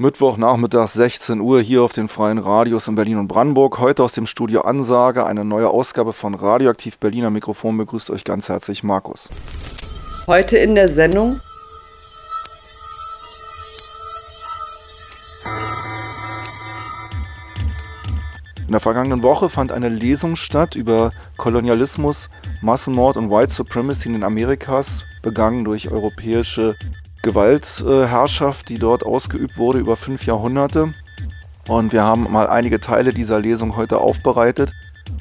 [0.00, 3.80] Mittwochnachmittag 16 Uhr hier auf den freien Radios in Berlin und Brandenburg.
[3.80, 8.48] Heute aus dem Studio Ansage, eine neue Ausgabe von Radioaktiv Berliner Mikrofon begrüßt euch ganz
[8.48, 9.28] herzlich Markus.
[10.28, 11.40] Heute in der Sendung
[18.66, 22.30] In der vergangenen Woche fand eine Lesung statt über Kolonialismus,
[22.62, 26.76] Massenmord und White Supremacy in den Amerikas, begangen durch europäische
[27.22, 30.92] Gewaltherrschaft, die dort ausgeübt wurde über fünf Jahrhunderte.
[31.66, 34.72] Und wir haben mal einige Teile dieser Lesung heute aufbereitet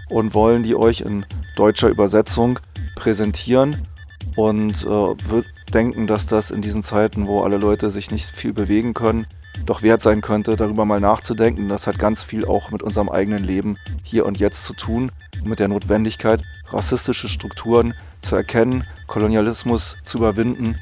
[0.10, 2.60] und wollen die euch in deutscher Übersetzung
[2.96, 3.88] präsentieren
[4.36, 5.42] und äh,
[5.74, 9.28] denken, dass das in diesen Zeiten, wo alle Leute sich nicht viel bewegen können,
[9.66, 11.68] doch wert sein könnte, darüber mal nachzudenken.
[11.68, 15.12] Das hat ganz viel auch mit unserem eigenen Leben hier und jetzt zu tun,
[15.44, 20.78] mit der Notwendigkeit, rassistische Strukturen zu erkennen, Kolonialismus zu überwinden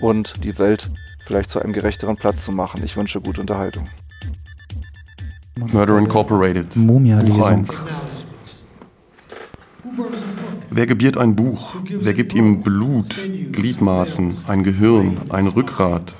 [0.00, 2.82] und die Welt vielleicht zu einem gerechteren Platz zu machen.
[2.84, 3.84] Ich wünsche gute Unterhaltung.
[5.72, 6.76] Murder Incorporated.
[6.76, 7.66] Mumia-Lesung.
[10.70, 11.76] Wer gebiert ein Buch?
[11.88, 13.18] Wer gibt ihm Blut,
[13.52, 16.14] Gliedmaßen, ein Gehirn, ein Rückgrat?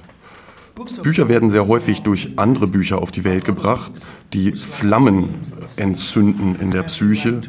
[1.02, 3.92] Bücher werden sehr häufig durch andere Bücher auf die Welt gebracht,
[4.32, 5.34] die Flammen
[5.76, 7.40] entzünden in der Psyche,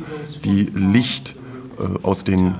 [0.44, 1.36] die Licht
[1.80, 2.56] äh, aus den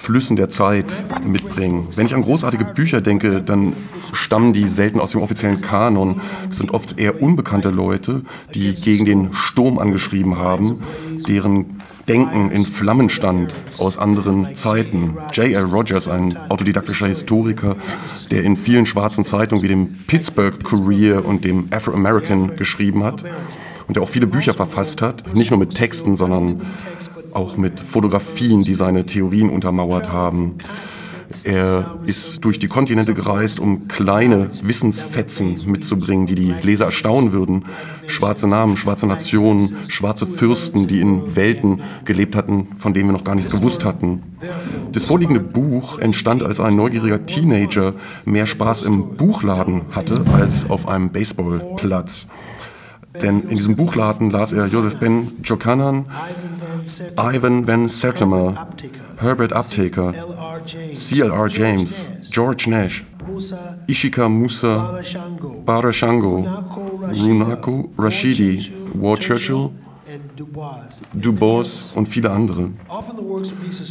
[0.00, 0.86] Flüssen der Zeit
[1.24, 1.88] mitbringen.
[1.94, 3.74] Wenn ich an großartige Bücher denke, dann
[4.12, 6.20] stammen die selten aus dem offiziellen Kanon.
[6.48, 8.22] Das sind oft eher unbekannte Leute,
[8.54, 10.80] die gegen den Sturm angeschrieben haben,
[11.28, 15.16] deren Denken in Flammen stand aus anderen Zeiten.
[15.32, 15.64] J.L.
[15.66, 17.76] Rogers, ein autodidaktischer Historiker,
[18.30, 23.22] der in vielen schwarzen Zeitungen wie dem Pittsburgh Courier und dem Afro-American geschrieben hat
[23.86, 26.62] und der auch viele Bücher verfasst hat, nicht nur mit Texten, sondern
[27.32, 30.56] auch mit Fotografien, die seine Theorien untermauert haben.
[31.44, 37.66] Er ist durch die Kontinente gereist, um kleine Wissensfetzen mitzubringen, die die Leser erstaunen würden.
[38.08, 43.24] Schwarze Namen, schwarze Nationen, schwarze Fürsten, die in Welten gelebt hatten, von denen wir noch
[43.24, 44.22] gar nichts gewusst hatten.
[44.90, 50.88] Das vorliegende Buch entstand, als ein neugieriger Teenager mehr Spaß im Buchladen hatte als auf
[50.88, 52.26] einem Baseballplatz.
[53.22, 56.06] Denn in diesem Buchladen las er Joseph Ben Jokanan,
[57.16, 58.68] Ivan Van Sertimer,
[59.16, 60.14] Herbert Aptaker,
[60.94, 61.48] C.L.R.
[61.48, 63.04] James, George Nash,
[63.86, 65.00] Ishika Musa,
[65.64, 66.46] Barashango,
[67.12, 69.70] Runako Rashidi, Ward Churchill,
[71.14, 72.70] Du Bois und viele andere.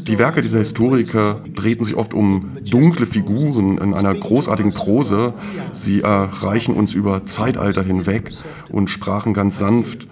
[0.04, 5.34] Die Werke dieser Historiker drehten sich oft um dunkle Figuren in einer großartigen Prose.
[5.74, 8.32] Sie erreichen uns über Zeitalter hinweg
[8.70, 10.08] und sprachen ganz sanft,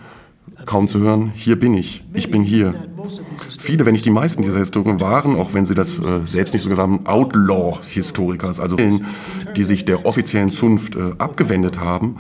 [0.68, 2.76] kaum zu hören, hier bin ich, ich bin hier.
[3.60, 6.62] Viele, wenn nicht die meisten dieser Historiker waren, auch wenn sie das äh, selbst nicht
[6.62, 8.76] so gesagt haben, Outlaw-Historiker, also
[9.56, 12.18] die sich der offiziellen Zunft äh, abgewendet haben,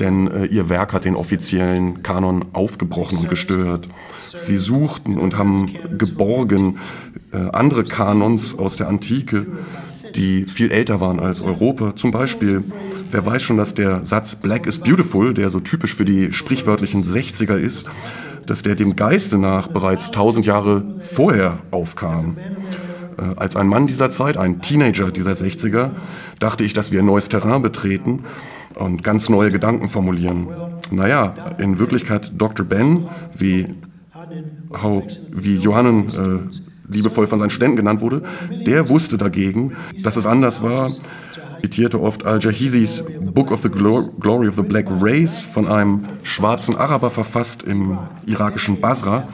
[0.00, 3.88] denn äh, ihr Werk hat den offiziellen Kanon aufgebrochen und gestört.
[4.36, 6.78] Sie suchten und haben geborgen
[7.32, 9.46] äh, andere Kanons aus der Antike,
[10.14, 11.96] die viel älter waren als Europa.
[11.96, 12.62] Zum Beispiel,
[13.10, 17.02] wer weiß schon, dass der Satz Black is beautiful, der so typisch für die sprichwörtlichen
[17.02, 17.90] 60er ist,
[18.46, 22.36] dass der dem Geiste nach bereits tausend Jahre vorher aufkam.
[23.18, 25.90] Äh, als ein Mann dieser Zeit, ein Teenager dieser 60er,
[26.38, 28.24] dachte ich, dass wir ein neues Terrain betreten
[28.74, 30.48] und ganz neue Gedanken formulieren.
[30.90, 32.64] Naja, in Wirklichkeit Dr.
[32.64, 33.74] Ben, wie,
[35.32, 38.22] wie Johannen äh, liebevoll von seinen Studenten genannt wurde,
[38.66, 40.90] der wusste dagegen, dass es anders war.
[41.62, 47.10] Zitierte oft Al-Jahizis Book of the Glory of the Black Race von einem schwarzen Araber
[47.10, 49.26] verfasst im irakischen Basra,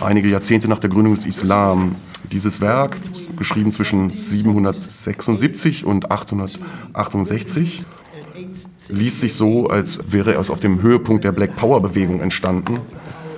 [0.00, 1.96] einige Jahrzehnte nach der Gründung des Islam.
[2.30, 2.98] Dieses Werk,
[3.38, 7.84] geschrieben zwischen 776 und 868,
[8.90, 12.80] liest sich so, als wäre es auf dem Höhepunkt der Black Power Bewegung entstanden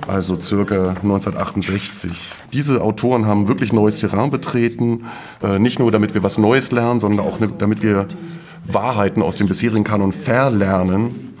[0.09, 2.11] also circa 1968.
[2.51, 5.05] Diese Autoren haben wirklich neues Terrain betreten,
[5.41, 8.07] äh, nicht nur damit wir was Neues lernen, sondern auch ne, damit wir
[8.65, 11.37] Wahrheiten aus dem bisherigen Kanon verlernen,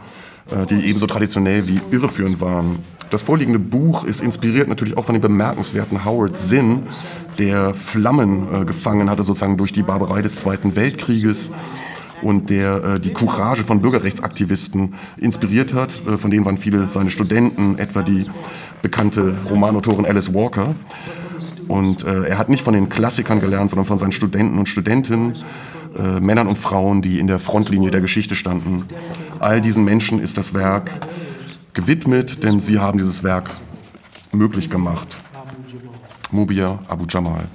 [0.51, 2.79] äh, die ebenso traditionell wie irreführend waren.
[3.09, 6.83] Das vorliegende Buch ist inspiriert natürlich auch von dem bemerkenswerten Howard Zinn,
[7.39, 11.49] der Flammen äh, gefangen hatte, sozusagen durch die Barbarei des Zweiten Weltkrieges
[12.21, 15.91] und der äh, die Courage von Bürgerrechtsaktivisten inspiriert hat.
[16.07, 18.25] Äh, von denen waren viele seine Studenten, etwa die
[18.81, 20.75] bekannte Romanautorin Alice Walker.
[21.67, 25.33] Und äh, er hat nicht von den Klassikern gelernt, sondern von seinen Studenten und Studentinnen,
[25.97, 28.83] äh, Männern und Frauen, die in der Frontlinie der Geschichte standen.
[29.39, 30.91] All diesen Menschen ist das Werk
[31.73, 33.49] gewidmet, denn sie haben dieses Werk
[34.31, 35.17] möglich gemacht.
[36.31, 37.47] Mubia Abu Jamal.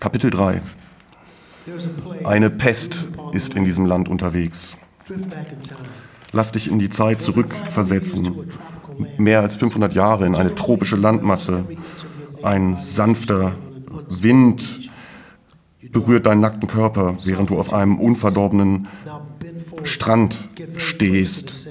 [0.00, 0.60] Kapitel 3
[2.24, 4.76] Eine Pest ist in diesem Land unterwegs.
[6.32, 8.46] Lass dich in die Zeit zurückversetzen.
[9.16, 11.64] Mehr als 500 Jahre in eine tropische Landmasse.
[12.42, 13.56] Ein sanfter
[14.08, 14.90] Wind
[15.90, 18.86] berührt deinen nackten Körper, während du auf einem unverdorbenen
[19.82, 21.68] Strand stehst.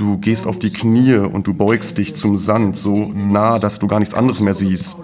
[0.00, 3.86] Du gehst auf die Knie und du beugst dich zum Sand so nah, dass du
[3.86, 4.96] gar nichts anderes mehr siehst.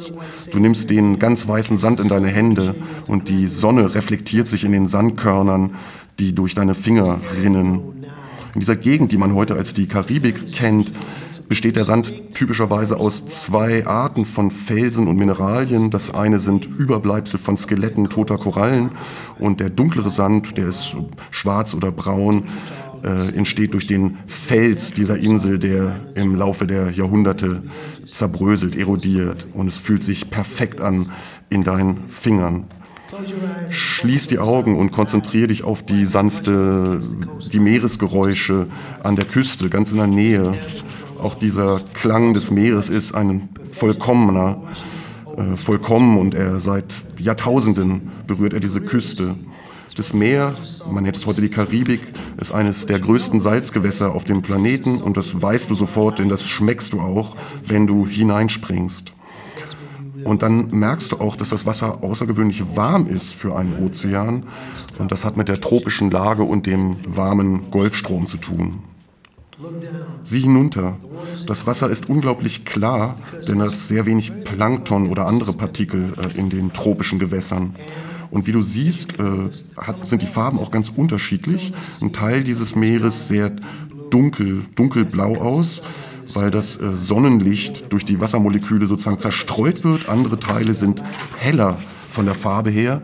[0.51, 2.75] Du nimmst den ganz weißen Sand in deine Hände
[3.07, 5.75] und die Sonne reflektiert sich in den Sandkörnern,
[6.19, 8.07] die durch deine Finger rinnen.
[8.55, 10.91] In dieser Gegend, die man heute als die Karibik kennt,
[11.47, 15.91] besteht der Sand typischerweise aus zwei Arten von Felsen und Mineralien.
[15.91, 18.93] Das eine sind Überbleibsel von Skeletten toter Korallen
[19.39, 20.97] und der dunklere Sand, der ist
[21.31, 22.45] schwarz oder braun,
[23.03, 27.63] äh, entsteht durch den Fels dieser Insel, der im Laufe der Jahrhunderte
[28.07, 31.11] zerbröselt, erodiert und es fühlt sich perfekt an
[31.51, 32.65] in deinen Fingern.
[33.69, 37.01] Schließ die Augen und konzentriere dich auf die sanfte,
[37.53, 38.67] die Meeresgeräusche
[39.03, 40.55] an der Küste, ganz in der Nähe.
[41.23, 44.63] Auch dieser Klang des Meeres ist ein vollkommener,
[45.37, 49.37] äh, vollkommen und er seit Jahrtausenden berührt er diese Küste.
[49.95, 50.55] Das Meer,
[50.91, 52.01] man nennt es heute die Karibik,
[52.39, 56.45] ist eines der größten Salzgewässer auf dem Planeten und das weißt du sofort, denn das
[56.45, 59.13] schmeckst du auch, wenn du hineinspringst.
[60.25, 64.43] Und dann merkst du auch, dass das Wasser außergewöhnlich warm ist für einen Ozean.
[64.99, 68.81] Und das hat mit der tropischen Lage und dem warmen Golfstrom zu tun.
[70.25, 70.97] Sieh hinunter.
[71.47, 73.17] Das Wasser ist unglaublich klar,
[73.49, 77.75] denn es ist sehr wenig Plankton oder andere Partikel äh, in den tropischen Gewässern.
[78.31, 81.73] Und wie du siehst, äh, hat, sind die Farben auch ganz unterschiedlich.
[82.03, 83.53] Ein Teil dieses Meeres sehr
[84.11, 85.83] dunkel, dunkelblau aus,
[86.35, 90.09] weil das äh, Sonnenlicht durch die Wassermoleküle sozusagen zerstreut wird.
[90.09, 91.03] Andere Teile sind
[91.39, 91.79] heller
[92.11, 93.03] von der Farbe her.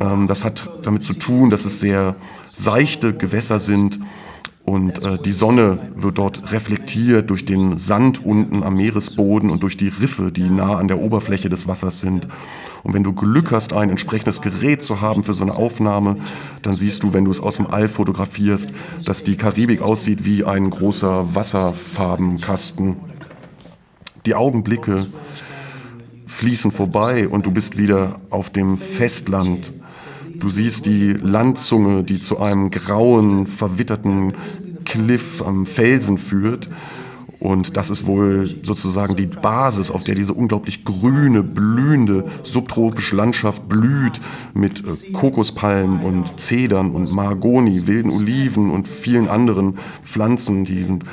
[0.00, 2.16] Ähm, das hat damit zu tun, dass es sehr
[2.54, 3.98] seichte Gewässer sind
[4.64, 9.76] und äh, die Sonne wird dort reflektiert durch den Sand unten am Meeresboden und durch
[9.76, 12.26] die Riffe, die nah an der Oberfläche des Wassers sind.
[12.84, 16.16] Und wenn du Glück hast, ein entsprechendes Gerät zu haben für so eine Aufnahme,
[16.62, 18.70] dann siehst du, wenn du es aus dem All fotografierst,
[19.04, 22.96] dass die Karibik aussieht wie ein großer Wasserfarbenkasten.
[24.26, 25.06] Die Augenblicke
[26.26, 29.72] fließen vorbei und du bist wieder auf dem Festland
[30.44, 34.34] Du siehst die Landzunge, die zu einem grauen, verwitterten
[34.84, 36.68] Cliff am Felsen führt.
[37.44, 43.68] Und das ist wohl sozusagen die Basis, auf der diese unglaublich grüne, blühende subtropische Landschaft
[43.68, 44.18] blüht
[44.54, 51.04] mit äh, Kokospalmen und Zedern und Mahagoni, wilden Oliven und vielen anderen Pflanzen, die sind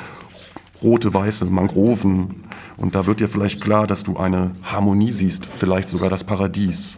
[0.82, 2.44] rote, weiße Mangroven.
[2.78, 6.96] Und da wird dir vielleicht klar, dass du eine Harmonie siehst, vielleicht sogar das Paradies.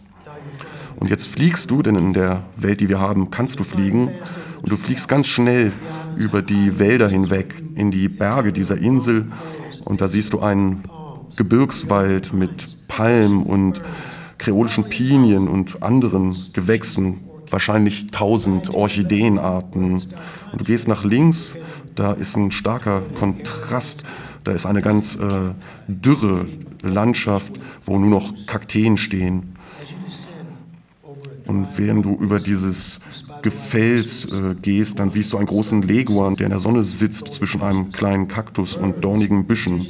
[0.95, 4.07] Und jetzt fliegst du, denn in der Welt, die wir haben, kannst du fliegen.
[4.61, 5.73] Und du fliegst ganz schnell
[6.17, 9.25] über die Wälder hinweg in die Berge dieser Insel.
[9.83, 10.83] Und da siehst du einen
[11.35, 13.81] Gebirgswald mit Palmen und
[14.37, 19.91] kreolischen Pinien und anderen Gewächsen, wahrscheinlich tausend Orchideenarten.
[19.91, 20.09] Und
[20.57, 21.55] du gehst nach links,
[21.95, 24.03] da ist ein starker Kontrast.
[24.43, 25.53] Da ist eine ganz äh,
[25.87, 26.45] dürre
[26.83, 27.51] Landschaft,
[27.85, 29.54] wo nur noch Kakteen stehen.
[31.47, 32.99] Und während du über dieses
[33.41, 37.61] Gefels äh, gehst, dann siehst du einen großen Leguan, der in der Sonne sitzt zwischen
[37.61, 39.85] einem kleinen Kaktus und dornigen Büschen.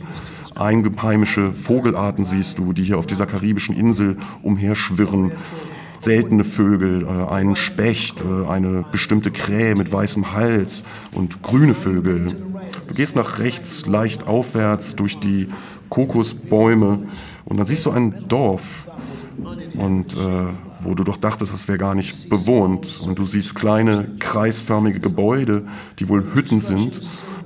[0.55, 5.31] Eingeheimische Vogelarten siehst du, die hier auf dieser karibischen Insel umherschwirren.
[6.01, 10.83] Seltene Vögel, äh, einen Specht, äh, eine bestimmte Krähe mit weißem Hals
[11.13, 12.27] und grüne Vögel.
[12.87, 15.47] Du gehst nach rechts leicht aufwärts durch die
[15.89, 17.07] Kokosbäume
[17.45, 18.61] und dann siehst du ein Dorf.
[19.77, 20.53] Und äh,
[20.85, 23.01] wo du doch dachtest, es wäre gar nicht bewohnt.
[23.05, 25.63] Und du siehst kleine kreisförmige Gebäude,
[25.99, 26.99] die wohl Hütten sind.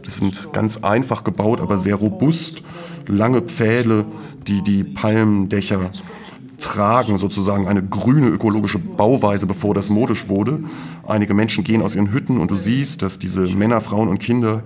[0.06, 2.62] Das sind ganz einfach gebaut, aber sehr robust.
[3.08, 4.06] Lange Pfähle,
[4.48, 5.80] die die Palmendächer
[6.60, 10.64] tragen, sozusagen eine grüne ökologische Bauweise, bevor das modisch wurde.
[11.08, 14.64] Einige Menschen gehen aus ihren Hütten und du siehst, dass diese Männer, Frauen und Kinder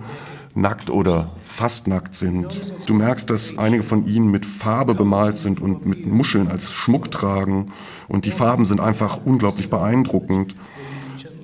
[0.54, 2.60] nackt oder fast nackt sind.
[2.86, 7.10] Du merkst, dass einige von ihnen mit Farbe bemalt sind und mit Muscheln als Schmuck
[7.10, 7.72] tragen.
[8.08, 10.54] Und die Farben sind einfach unglaublich beeindruckend.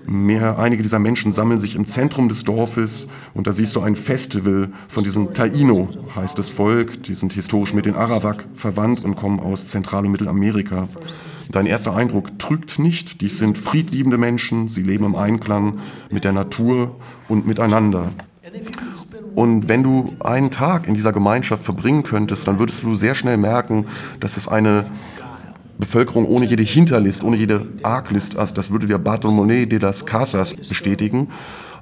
[0.06, 3.94] Mehr, einige dieser Menschen sammeln sich im Zentrum des Dorfes und da siehst du ein
[3.94, 7.04] Festival von diesem Taino, heißt das Volk.
[7.04, 10.88] Die sind historisch mit den Arawak verwandt und kommen aus Zentral- und Mittelamerika.
[11.52, 13.20] Dein erster Eindruck trügt nicht.
[13.20, 14.68] Dies sind friedliebende Menschen.
[14.68, 15.78] Sie leben im Einklang
[16.10, 16.96] mit der Natur
[17.28, 18.10] und miteinander.
[19.34, 23.36] Und wenn du einen Tag in dieser Gemeinschaft verbringen könntest, dann würdest du sehr schnell
[23.36, 23.86] merken,
[24.18, 24.86] dass es eine
[25.78, 30.54] Bevölkerung ohne jede Hinterlist, ohne jede Arglist, also das würde der Bartolomé de las Casas
[30.54, 31.28] bestätigen.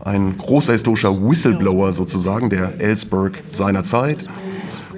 [0.04, 4.28] Ein großer historischer Whistleblower sozusagen, der Ellsberg seiner Zeit.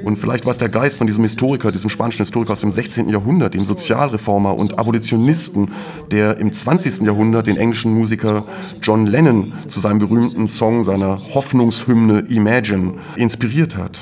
[0.03, 3.09] Und vielleicht war es der Geist von diesem Historiker, diesem spanischen Historiker aus dem 16.
[3.09, 5.73] Jahrhundert, dem Sozialreformer und Abolitionisten,
[6.11, 7.01] der im 20.
[7.01, 8.45] Jahrhundert den englischen Musiker
[8.83, 13.99] John Lennon zu seinem berühmten Song, seiner Hoffnungshymne Imagine inspiriert hat.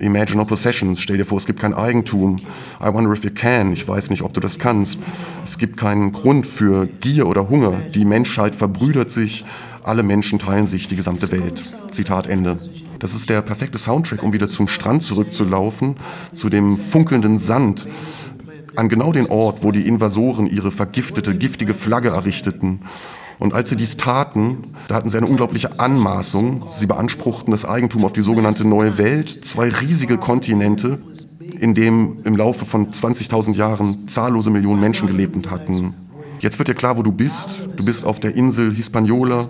[0.00, 1.00] Imagine no possessions.
[1.00, 2.38] Stell dir vor, es gibt kein Eigentum.
[2.80, 3.72] I wonder if you can.
[3.72, 4.98] Ich weiß nicht, ob du das kannst.
[5.44, 7.72] Es gibt keinen Grund für Gier oder Hunger.
[7.94, 9.44] Die Menschheit verbrüdert sich.
[9.84, 11.62] Alle Menschen teilen sich die gesamte Welt.
[11.92, 12.58] Zitat Ende.
[13.04, 15.96] Das ist der perfekte Soundtrack, um wieder zum Strand zurückzulaufen,
[16.32, 17.86] zu dem funkelnden Sand,
[18.76, 22.80] an genau den Ort, wo die Invasoren ihre vergiftete, giftige Flagge errichteten.
[23.38, 26.64] Und als sie dies taten, da hatten sie eine unglaubliche Anmaßung.
[26.70, 30.98] Sie beanspruchten das Eigentum auf die sogenannte Neue Welt, zwei riesige Kontinente,
[31.60, 35.92] in dem im Laufe von 20.000 Jahren zahllose Millionen Menschen gelebt hatten.
[36.44, 37.58] Jetzt wird dir klar, wo du bist.
[37.74, 39.46] Du bist auf der Insel Hispaniola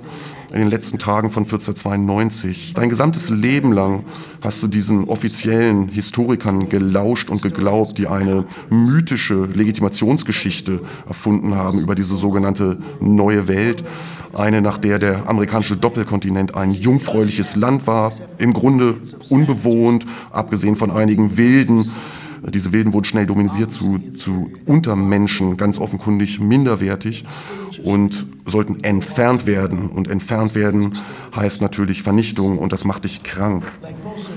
[0.53, 2.73] in den letzten Tagen von 1492.
[2.73, 4.05] Dein gesamtes Leben lang
[4.45, 11.97] hast du diesen offiziellen Historikern gelauscht und geglaubt, die eine mythische Legitimationsgeschichte erfunden haben über
[11.97, 13.83] diese sogenannte neue Welt.
[14.33, 18.95] Eine, nach der der amerikanische Doppelkontinent ein jungfräuliches Land war, im Grunde
[19.31, 21.91] unbewohnt, abgesehen von einigen wilden,
[22.51, 27.25] diese Wilden wurden schnell dominiert zu, zu Untermenschen, ganz offenkundig minderwertig
[27.83, 29.89] und sollten entfernt werden.
[29.89, 30.93] Und entfernt werden
[31.35, 33.65] heißt natürlich Vernichtung und das macht dich krank.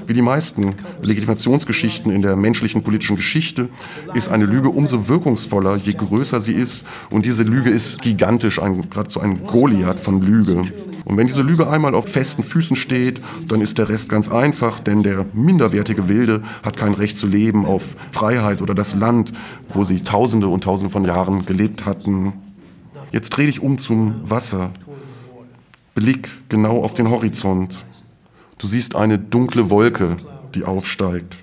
[0.06, 3.70] Wie die meisten Legitimationsgeschichten in der menschlichen politischen Geschichte
[4.14, 6.86] ist eine Lüge umso wirkungsvoller, je größer sie ist.
[7.10, 10.66] Und diese Lüge ist gigantisch, geradezu ein Goliath von Lüge.
[11.08, 14.82] Und wenn diese Lüge einmal auf festen Füßen steht, dann ist der Rest ganz einfach,
[14.82, 19.32] denn der minderwertige Wilde hat kein Recht zu leben auf Freiheit oder das Land,
[19.70, 22.34] wo sie Tausende und Tausende von Jahren gelebt hatten.
[23.14, 24.72] Jetzt dreh dich um zum Wasser.
[25.96, 27.86] Blick genau auf den Horizont.
[28.58, 30.18] Du siehst eine dunkle Wolke,
[30.56, 31.38] die aufsteigt.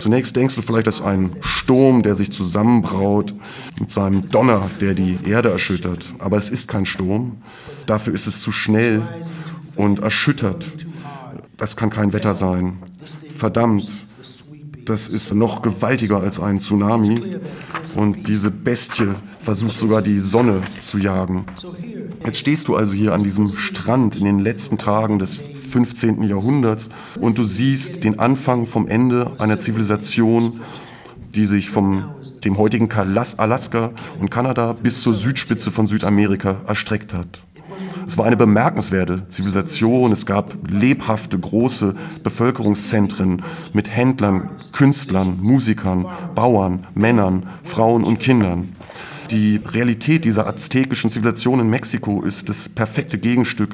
[0.00, 3.34] Zunächst denkst du vielleicht, dass ein Sturm, der sich zusammenbraut
[3.78, 6.12] mit seinem Donner, der die Erde erschüttert.
[6.18, 7.42] Aber es ist kein Sturm.
[7.86, 9.02] Dafür ist es zu schnell
[9.76, 10.64] und erschüttert.
[11.58, 12.78] Das kann kein Wetter sein.
[13.36, 13.88] Verdammt,
[14.84, 17.38] das ist noch gewaltiger als ein Tsunami.
[17.96, 21.46] Und diese Bestie versucht sogar die Sonne zu jagen.
[22.24, 26.22] Jetzt stehst du also hier an diesem Strand in den letzten Tagen des 15.
[26.22, 26.88] Jahrhunderts
[27.20, 30.60] und du siehst den Anfang vom Ende einer Zivilisation,
[31.34, 32.04] die sich vom
[32.44, 37.42] dem heutigen Alaska und Kanada bis zur Südspitze von Südamerika erstreckt hat.
[38.06, 40.12] Es war eine bemerkenswerte Zivilisation.
[40.12, 48.76] Es gab lebhafte, große Bevölkerungszentren mit Händlern, Künstlern, Musikern, Bauern, Männern, Frauen und Kindern.
[49.30, 53.70] Die Realität dieser aztekischen Zivilisation in Mexiko ist das perfekte Gegenstück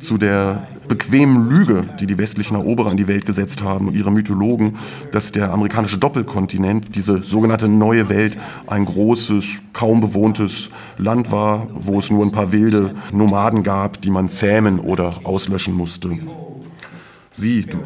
[0.00, 4.10] zu der bequemen Lüge, die die westlichen Eroberer in die Welt gesetzt haben und ihre
[4.10, 4.78] Mythologen,
[5.12, 9.44] dass der amerikanische Doppelkontinent, diese sogenannte neue Welt, ein großes,
[9.74, 14.78] kaum bewohntes Land war, wo es nur ein paar wilde Nomaden gab, die man zähmen
[14.78, 16.16] oder auslöschen musste.
[17.30, 17.78] Sieh, du,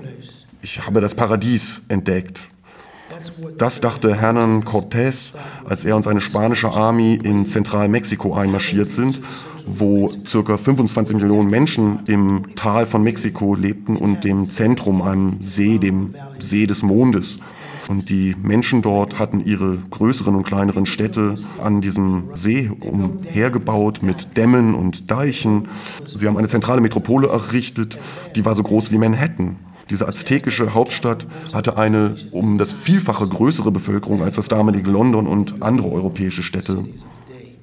[0.63, 2.48] ich habe das Paradies entdeckt.
[3.57, 5.35] Das dachte Hernan Cortés,
[5.65, 9.21] als er und seine spanische Armee in Zentralmexiko einmarschiert sind,
[9.67, 10.57] wo ca.
[10.57, 16.67] 25 Millionen Menschen im Tal von Mexiko lebten und dem Zentrum, einem See, dem See
[16.67, 17.38] des Mondes.
[17.88, 24.37] Und die Menschen dort hatten ihre größeren und kleineren Städte an diesem See umhergebaut mit
[24.37, 25.69] Dämmen und Deichen.
[26.05, 27.97] Sie haben eine zentrale Metropole errichtet,
[28.37, 29.57] die war so groß wie Manhattan.
[29.90, 35.62] Diese aztekische Hauptstadt hatte eine um das Vielfache größere Bevölkerung als das damalige London und
[35.62, 36.85] andere europäische Städte.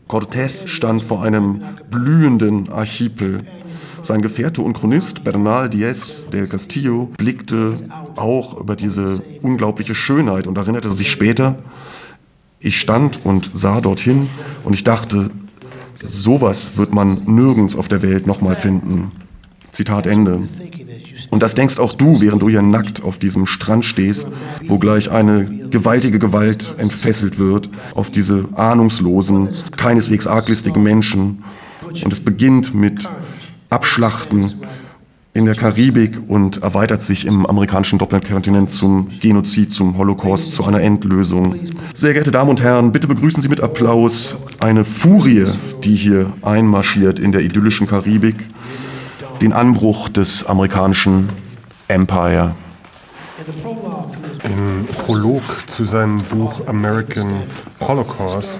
[0.08, 3.44] Cortés stand vor einem blühenden Archipel.
[4.02, 7.74] Sein Gefährte und Chronist Bernal Diaz del Castillo blickte
[8.16, 11.58] auch über diese unglaubliche Schönheit und erinnerte sich später,
[12.60, 14.28] ich stand und sah dorthin
[14.64, 15.32] und ich dachte,
[16.02, 19.12] sowas wird man nirgends auf der Welt nochmal finden.
[19.72, 20.48] Zitat Ende.
[21.30, 24.28] Und das denkst auch du, während du hier nackt auf diesem Strand stehst,
[24.68, 31.44] wo gleich eine gewaltige Gewalt entfesselt wird auf diese ahnungslosen, keineswegs arglistigen Menschen.
[32.04, 33.08] Und es beginnt mit
[33.70, 34.54] Abschlachten
[35.36, 40.80] in der Karibik und erweitert sich im amerikanischen Doppelkontinent zum Genozid, zum Holocaust, zu einer
[40.80, 41.56] Endlösung.
[41.94, 45.46] Sehr geehrte Damen und Herren, bitte begrüßen Sie mit Applaus eine Furie,
[45.84, 48.36] die hier einmarschiert in der idyllischen Karibik
[49.42, 51.30] den Anbruch des amerikanischen
[51.88, 52.56] Empire.
[54.44, 57.44] Im Prolog zu seinem Buch American
[57.80, 58.58] Holocaust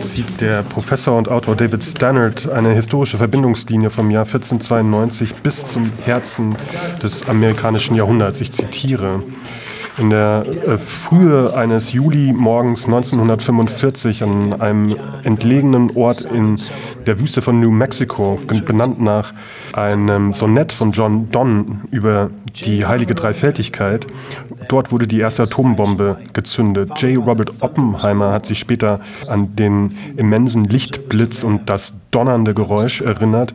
[0.00, 5.92] zieht der Professor und Autor David Stannard eine historische Verbindungslinie vom Jahr 1492 bis zum
[6.04, 6.56] Herzen
[7.02, 8.40] des amerikanischen Jahrhunderts.
[8.40, 9.22] Ich zitiere.
[9.98, 16.56] In der äh, Frühe eines Juli-Morgens 1945 an einem entlegenen Ort in
[17.06, 19.34] der Wüste von New Mexico, benannt nach
[19.74, 22.30] einem Sonett von John Donne über
[22.64, 24.06] die heilige Dreifältigkeit.
[24.68, 26.90] Dort wurde die erste Atombombe gezündet.
[27.00, 27.18] J.
[27.24, 33.52] Robert Oppenheimer hat sich später an den immensen Lichtblitz und das donnernde Geräusch erinnert.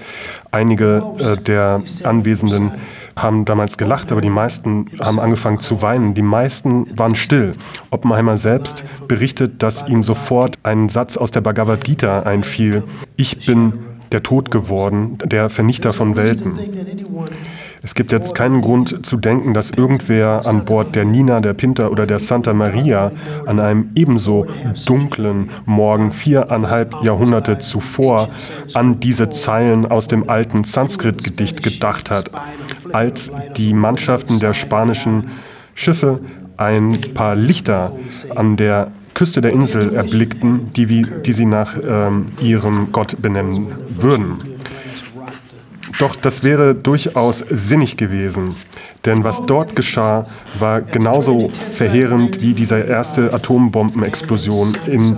[0.52, 2.72] Einige äh, der Anwesenden
[3.18, 6.14] haben damals gelacht, aber die meisten haben angefangen zu weinen.
[6.14, 7.54] Die meisten waren still.
[7.90, 12.84] Oppenheimer selbst berichtet, dass ihm sofort ein Satz aus der Bhagavad Gita einfiel.
[13.16, 13.74] Ich bin
[14.12, 16.54] der Tod geworden, der Vernichter von Welten.
[17.88, 21.88] Es gibt jetzt keinen Grund zu denken, dass irgendwer an Bord der Nina, der Pinta
[21.88, 23.14] oder der Santa Maria
[23.46, 24.46] an einem ebenso
[24.86, 28.28] dunklen Morgen viereinhalb Jahrhunderte zuvor
[28.74, 32.30] an diese Zeilen aus dem alten Sanskrit-Gedicht gedacht hat,
[32.92, 35.30] als die Mannschaften der spanischen
[35.74, 36.20] Schiffe
[36.58, 37.96] ein paar Lichter
[38.36, 44.57] an der Küste der Insel erblickten, die, die sie nach ähm, ihrem Gott benennen würden.
[46.00, 48.56] Doch das wäre durchaus sinnig gewesen,
[49.06, 50.26] denn was dort geschah,
[50.60, 55.18] war genauso verheerend wie diese erste Atombombenexplosion in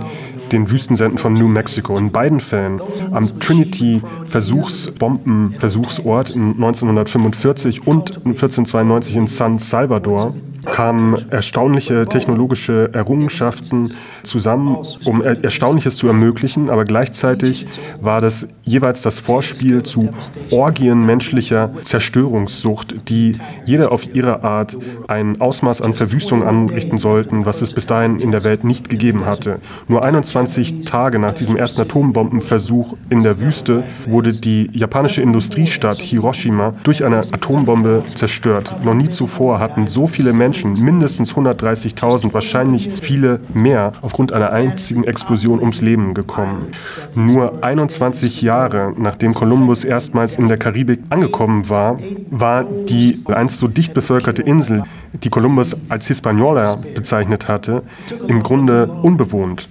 [0.52, 1.96] den Wüstensenden von New Mexico.
[1.96, 2.80] In beiden Fällen
[3.12, 15.22] am Trinity-Versuchsbombenversuchsort in 1945 und 1492 in San Salvador kamen erstaunliche technologische Errungenschaften zusammen, um
[15.22, 17.66] Erstaunliches zu ermöglichen, aber gleichzeitig
[18.00, 20.10] war das jeweils das Vorspiel zu
[20.50, 23.32] Orgien menschlicher Zerstörungssucht, die
[23.64, 24.76] jeder auf ihre Art
[25.08, 29.26] ein Ausmaß an Verwüstung anrichten sollten, was es bis dahin in der Welt nicht gegeben
[29.26, 29.60] hatte.
[29.88, 36.74] Nur 21 Tage nach diesem ersten Atombombenversuch in der Wüste wurde die japanische Industriestadt Hiroshima
[36.84, 38.84] durch eine Atombombe zerstört.
[38.84, 44.50] Noch nie zuvor hatten so viele Menschen Menschen, mindestens 130.000, wahrscheinlich viele mehr, aufgrund einer
[44.50, 46.72] einzigen Explosion ums Leben gekommen.
[47.14, 51.98] Nur 21 Jahre nachdem Kolumbus erstmals in der Karibik angekommen war,
[52.30, 54.82] war die einst so dicht bevölkerte Insel,
[55.12, 57.84] die Kolumbus als Hispaniola bezeichnet hatte,
[58.26, 59.68] im Grunde unbewohnt.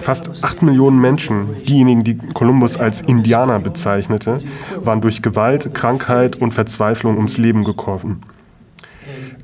[0.00, 4.38] Fast 8 Millionen Menschen, diejenigen, die Kolumbus als Indianer bezeichnete,
[4.76, 8.22] waren durch Gewalt, Krankheit und Verzweiflung ums Leben gekommen.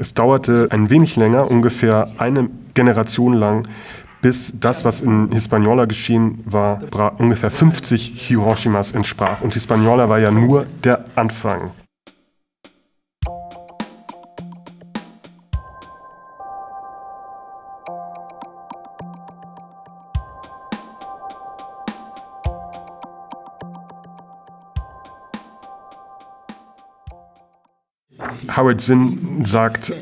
[0.00, 3.68] Es dauerte ein wenig länger, ungefähr eine Generation lang,
[4.22, 6.80] bis das, was in Hispaniola geschehen war,
[7.18, 9.42] ungefähr 50 Hiroshimas entsprach.
[9.42, 11.72] Und Hispaniola war ja nur der Anfang.
[28.56, 29.92] Howard Zinn sagt,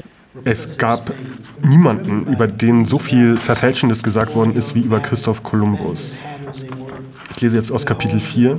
[0.44, 1.12] es gab
[1.62, 6.16] niemanden, über den so viel Verfälschendes gesagt worden ist wie über Christoph Kolumbus.
[7.34, 8.58] Ich lese jetzt aus Kapitel 4.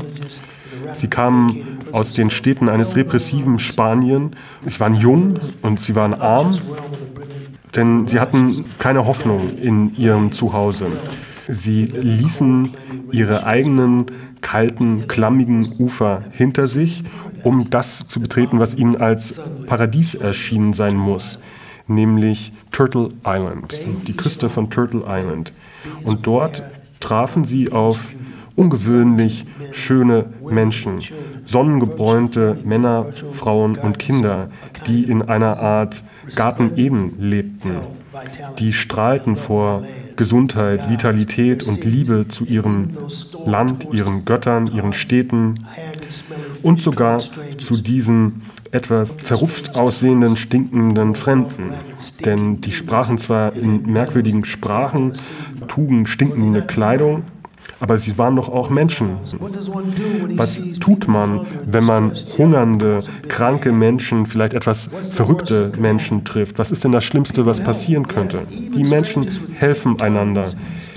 [0.94, 4.36] Sie kamen aus den Städten eines repressiven Spanien.
[4.66, 6.52] Sie waren jung und sie waren arm,
[7.76, 10.88] denn sie hatten keine Hoffnung in ihrem Zuhause.
[11.50, 12.72] Sie ließen
[13.12, 14.06] ihre eigenen
[14.42, 17.04] kalten, klammigen Ufer hinter sich,
[17.44, 21.40] um das zu betreten, was ihnen als Paradies erschienen sein muss,
[21.88, 25.52] nämlich Turtle Island, die Küste von Turtle Island.
[26.04, 26.62] Und dort
[27.00, 28.00] trafen sie auf
[28.56, 31.00] ungewöhnlich schöne Menschen,
[31.46, 34.50] sonnengebräunte Männer, Frauen und Kinder,
[34.86, 36.04] die in einer Art
[36.36, 37.78] Garten Eden lebten.
[38.60, 39.84] Die strahlten vor
[40.20, 42.90] Gesundheit, Vitalität und Liebe zu ihrem
[43.46, 45.66] Land, ihren Göttern, ihren Städten
[46.62, 51.72] und sogar zu diesen etwas zerrupft aussehenden, stinkenden Fremden.
[52.26, 55.14] Denn die sprachen zwar in merkwürdigen Sprachen,
[55.70, 57.24] trugen stinkende Kleidung,
[57.80, 59.18] aber sie waren doch auch Menschen.
[60.36, 66.60] Was tut man, wenn man hungernde, kranke Menschen, vielleicht etwas verrückte Menschen trifft?
[66.60, 68.44] Was ist denn das Schlimmste, was passieren könnte?
[68.50, 70.48] Die Menschen helfen einander.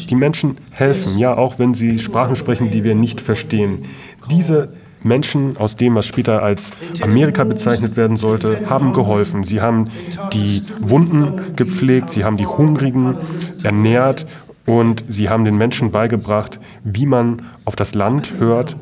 [0.08, 3.84] Die Menschen helfen, ja, auch wenn sie Sprachen sprechen, die wir nicht verstehen.
[4.30, 4.70] Diese
[5.04, 9.44] Menschen aus dem, was später als Amerika bezeichnet werden sollte, haben geholfen.
[9.44, 9.88] Sie haben
[10.32, 13.16] die Wunden gepflegt, sie haben die Hungrigen
[13.62, 14.26] ernährt
[14.66, 18.76] und sie haben den Menschen beigebracht, wie man auf das Land hört,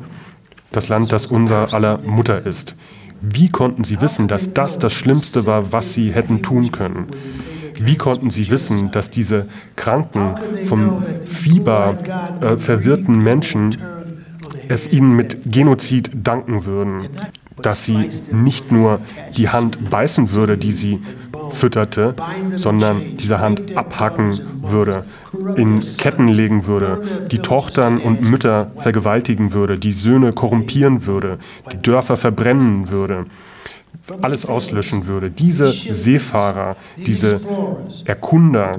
[0.71, 2.75] das Land, das unser aller Mutter ist.
[3.21, 7.07] Wie konnten sie wissen, dass das das Schlimmste war, was sie hätten tun können?
[7.79, 10.35] Wie konnten sie wissen, dass diese kranken,
[10.67, 11.97] vom Fieber
[12.41, 13.75] äh, verwirrten Menschen
[14.67, 17.07] es ihnen mit Genozid danken würden?
[17.61, 19.01] Dass sie nicht nur
[19.37, 21.01] die Hand beißen würde, die sie
[21.53, 22.15] fütterte,
[22.55, 25.05] sondern diese Hand abhacken würde,
[25.55, 31.39] in Ketten legen würde, die Tochtern und Mütter vergewaltigen würde, die Söhne korrumpieren würde,
[31.71, 33.25] die Dörfer verbrennen würde
[34.21, 35.29] alles auslöschen würde.
[35.29, 37.41] Diese Seefahrer, diese
[38.05, 38.73] Erkunder,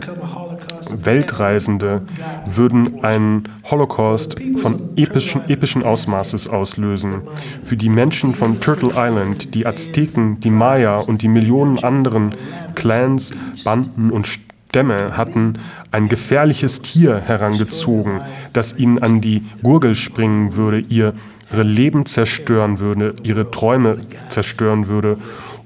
[0.90, 2.02] Weltreisende
[2.46, 7.22] würden einen Holocaust von epischen, epischen Ausmaßes auslösen.
[7.64, 12.34] Für die Menschen von Turtle Island, die Azteken, die Maya und die Millionen anderen
[12.74, 13.32] Clans,
[13.64, 14.26] Banden und
[14.72, 15.58] Stämme hatten
[15.90, 18.22] ein gefährliches Tier herangezogen,
[18.54, 21.12] das ihnen an die Gurgel springen würde, ihr
[21.52, 23.98] ihre Leben zerstören würde, ihre Träume
[24.30, 25.18] zerstören würde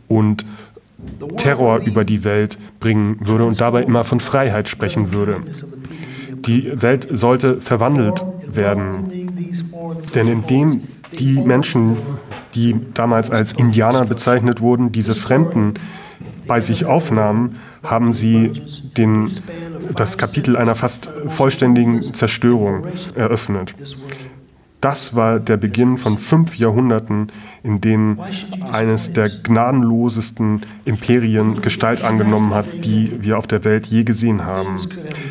[0.09, 0.45] und
[1.37, 5.41] Terror über die Welt bringen würde und dabei immer von Freiheit sprechen würde.
[6.45, 9.31] Die Welt sollte verwandelt werden,
[10.17, 10.83] denn indem
[11.21, 11.97] die Menschen,
[12.57, 15.75] die damals als Indianer bezeichnet wurden, diese Fremden
[16.47, 18.53] bei sich aufnahmen, haben sie
[18.97, 19.31] den,
[19.95, 23.75] das Kapitel einer fast vollständigen Zerstörung eröffnet.
[24.81, 27.33] Das war der Beginn von fünf Jahrhunderten,
[27.67, 28.21] in denen
[28.73, 34.77] eines der gnadenlosesten Imperien Gestalt angenommen hat, die wir auf der Welt je gesehen haben.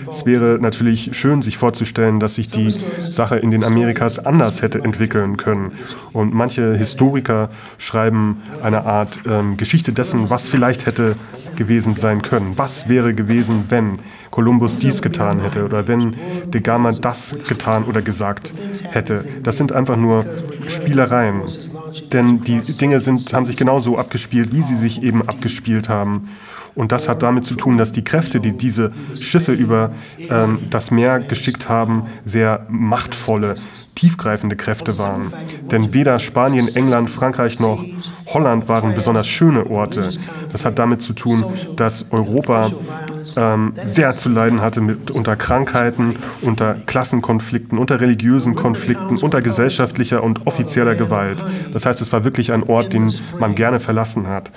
[0.09, 2.69] Es wäre natürlich schön, sich vorzustellen, dass sich die
[2.99, 5.71] Sache in den Amerikas anders hätte entwickeln können.
[6.11, 11.15] Und manche Historiker schreiben eine Art ähm, Geschichte dessen, was vielleicht hätte
[11.55, 12.57] gewesen sein können.
[12.57, 13.99] Was wäre gewesen, wenn
[14.35, 16.13] Kolumbus dies getan hätte oder wenn
[16.47, 18.51] de Gama das getan oder gesagt
[18.91, 19.23] hätte.
[19.43, 20.25] Das sind einfach nur
[20.67, 21.41] Spielereien.
[22.11, 26.29] Denn die Dinge sind, haben sich genauso abgespielt, wie sie sich eben abgespielt haben.
[26.75, 29.91] Und das hat damit zu tun, dass die Kräfte, die diese Schiffe über
[30.29, 33.55] ähm, das Meer geschickt haben, sehr machtvolle,
[33.95, 35.33] tiefgreifende Kräfte waren.
[35.71, 37.83] Denn weder Spanien, England, Frankreich noch
[38.27, 40.09] Holland waren besonders schöne Orte.
[40.51, 41.43] Das hat damit zu tun,
[41.75, 42.71] dass Europa
[43.35, 50.23] ähm, sehr zu leiden hatte mit, unter Krankheiten, unter Klassenkonflikten, unter religiösen Konflikten, unter gesellschaftlicher
[50.23, 51.37] und offizieller Gewalt.
[51.73, 54.51] Das heißt, es war wirklich ein Ort, den man gerne verlassen hat.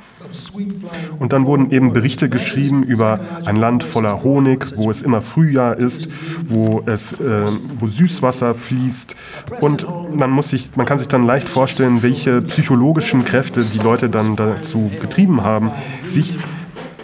[1.19, 5.77] Und dann wurden eben Berichte geschrieben über ein Land voller Honig, wo es immer Frühjahr
[5.77, 6.11] ist,
[6.47, 7.47] wo, es, äh,
[7.79, 9.17] wo Süßwasser fließt.
[9.61, 14.09] Und man, muss sich, man kann sich dann leicht vorstellen, welche psychologischen Kräfte die Leute
[14.09, 15.71] dann dazu getrieben haben,
[16.07, 16.39] sich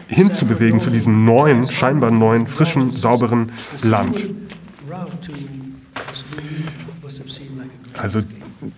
[0.08, 4.28] hinzubewegen zu diesem neuen, scheinbar neuen, frischen, sauberen Land.
[7.96, 8.20] Also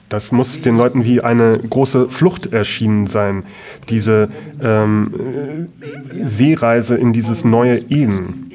[0.08, 3.44] das muss den Leuten wie eine große Flucht erschienen sein,
[3.88, 4.28] diese
[4.62, 5.68] ähm,
[6.24, 8.50] Seereise in dieses neue Eden.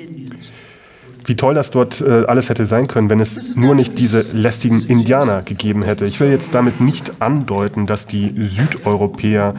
[1.31, 4.83] Wie toll das dort äh, alles hätte sein können, wenn es nur nicht diese lästigen
[4.83, 6.03] Indianer gegeben hätte.
[6.03, 9.53] Ich will jetzt damit nicht andeuten, dass die Südeuropäer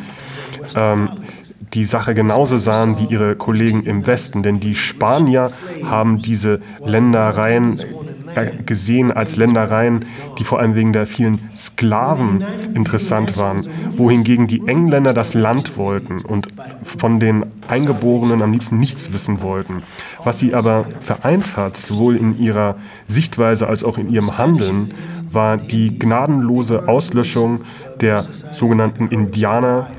[0.77, 1.09] ähm,
[1.75, 4.43] die Sache genauso sahen wie ihre Kollegen im Westen.
[4.43, 5.49] Denn die Spanier
[5.85, 7.81] haben diese Ländereien
[8.65, 10.05] gesehen als Ländereien,
[10.39, 16.21] die vor allem wegen der vielen Sklaven interessant waren, wohingegen die Engländer das Land wollten
[16.23, 16.49] und
[16.85, 19.83] von den Eingeborenen am liebsten nichts wissen wollten.
[20.25, 24.95] Was sie aber vereint hat, sowohl in ihrer Sichtweise als auch in ihrem Handeln,
[25.31, 27.63] war die gnadenlose Auslöschung
[28.01, 29.91] der sogenannten Indianer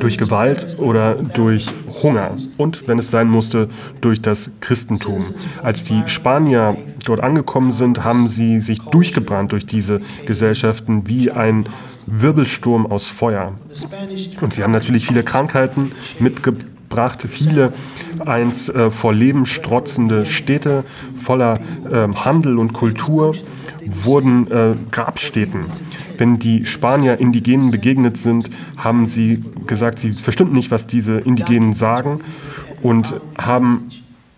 [0.00, 1.66] durch Gewalt oder durch
[2.02, 3.68] Hunger und, wenn es sein musste,
[4.00, 5.20] durch das Christentum.
[5.62, 11.66] Als die Spanier dort angekommen sind, haben sie sich durchgebrannt durch diese Gesellschaften wie ein
[12.06, 13.54] Wirbelsturm aus Feuer.
[14.40, 16.66] Und sie haben natürlich viele Krankheiten mitgebracht,
[17.28, 17.72] viele
[18.24, 20.84] einst äh, vor Leben strotzende Städte
[21.22, 21.58] voller
[21.90, 23.34] äh, Handel und Kultur
[24.04, 25.66] wurden äh, Grabstätten.
[26.18, 31.74] Wenn die Spanier Indigenen begegnet sind, haben sie gesagt, sie verstünden nicht, was diese Indigenen
[31.74, 32.20] sagen
[32.82, 33.88] und haben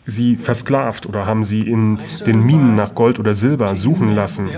[0.06, 4.48] sie versklavt oder haben sie in den Minen nach Gold oder Silber suchen lassen.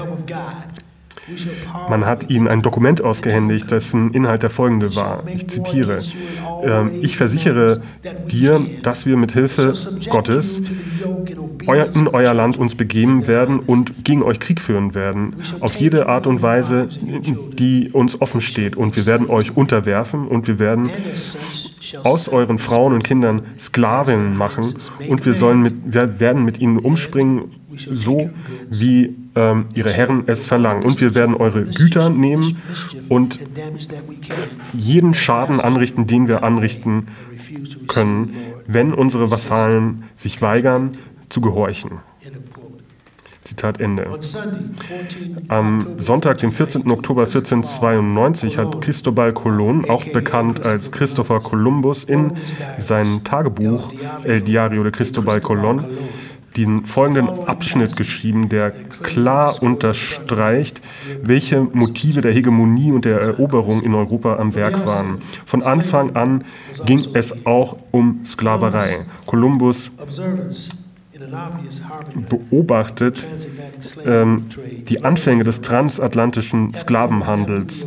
[1.89, 5.25] Man hat ihnen ein Dokument ausgehändigt, dessen Inhalt der folgende war.
[5.27, 5.99] Ich zitiere.
[6.63, 7.83] Äh, ich versichere
[8.31, 9.73] dir, dass wir mit Hilfe
[10.09, 10.63] Gottes
[11.67, 16.27] in euer Land uns begeben werden und gegen euch Krieg führen werden, auf jede Art
[16.27, 16.89] und Weise,
[17.59, 18.77] die uns offen steht.
[18.77, 20.91] Und wir werden euch unterwerfen und wir werden
[22.05, 24.65] aus euren Frauen und Kindern Sklavinnen machen
[25.09, 28.31] und wir, sollen mit, wir werden mit ihnen umspringen, so
[28.71, 30.85] wie ähm, ihre Herren es verlangen.
[30.85, 32.57] Und wir werden eure Güter nehmen
[33.09, 33.39] und
[34.73, 37.09] jeden Schaden anrichten, den wir anrichten
[37.87, 38.35] können,
[38.67, 40.93] wenn unsere Vasallen sich weigern
[41.29, 42.01] zu gehorchen.
[43.45, 44.07] Zitat Ende.
[45.49, 46.91] Am Sonntag, den 14.
[46.91, 52.33] Oktober 1492, hat Cristobal Colon, auch bekannt als Christopher Columbus, in
[52.79, 53.93] sein Tagebuch
[54.25, 55.85] El Diario de Cristobal Colon
[56.57, 58.71] den folgenden Abschnitt geschrieben, der
[59.03, 60.81] klar unterstreicht,
[61.23, 65.23] welche Motive der Hegemonie und der Eroberung in Europa am Werk waren.
[65.45, 66.45] Von Anfang an
[66.87, 69.05] ging es auch um Sklaverei.
[69.27, 69.91] Kolumbus
[72.29, 73.27] beobachtet
[74.05, 74.47] ähm,
[74.89, 77.87] die Anfänge des transatlantischen Sklavenhandels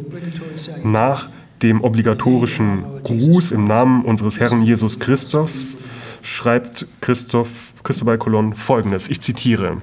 [0.84, 1.30] nach
[1.62, 5.78] dem obligatorischen Gruß im Namen unseres Herrn Jesus Christus
[6.22, 7.50] schreibt Christoph
[7.84, 9.78] Christobal Colon folgendes, ich zitiere.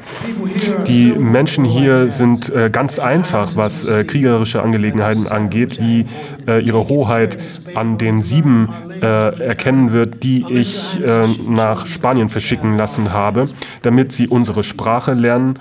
[0.87, 6.05] Die Menschen hier sind äh, ganz einfach, was äh, kriegerische Angelegenheiten angeht, wie
[6.47, 7.39] äh, ihre Hoheit
[7.75, 8.69] an den sieben
[9.03, 13.49] äh, erkennen wird, die ich äh, nach Spanien verschicken lassen habe,
[13.83, 15.59] damit sie unsere Sprache lernen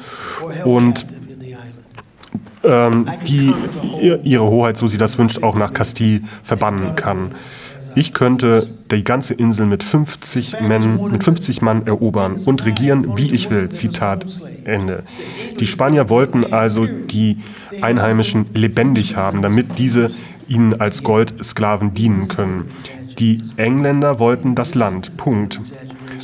[0.64, 1.06] und
[2.64, 3.54] ähm, die
[4.24, 7.32] ihre Hoheit, so sie das wünscht, auch nach Castille verbannen kann.
[7.98, 13.34] Ich könnte die ganze Insel mit 50, Mann, mit 50 Mann erobern und regieren, wie
[13.34, 13.70] ich will.
[13.70, 14.26] Zitat
[14.66, 15.04] Ende.
[15.60, 17.38] Die Spanier wollten also die
[17.82, 20.12] Einheimischen lebendig haben, damit diese
[20.48, 22.72] ihnen als Goldsklaven dienen können.
[23.20, 25.18] Die Engländer wollten das Land.
[25.18, 25.62] Punkt.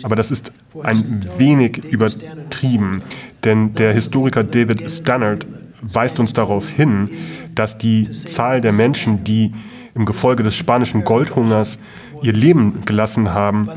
[0.03, 0.51] Aber das ist
[0.83, 3.03] ein wenig übertrieben,
[3.43, 5.45] denn der Historiker David Stannard
[5.81, 7.09] weist uns darauf hin,
[7.55, 9.53] dass die Zahl der Menschen, die
[9.93, 11.77] im Gefolge des spanischen Goldhungers
[12.21, 13.69] ihr Leben gelassen haben,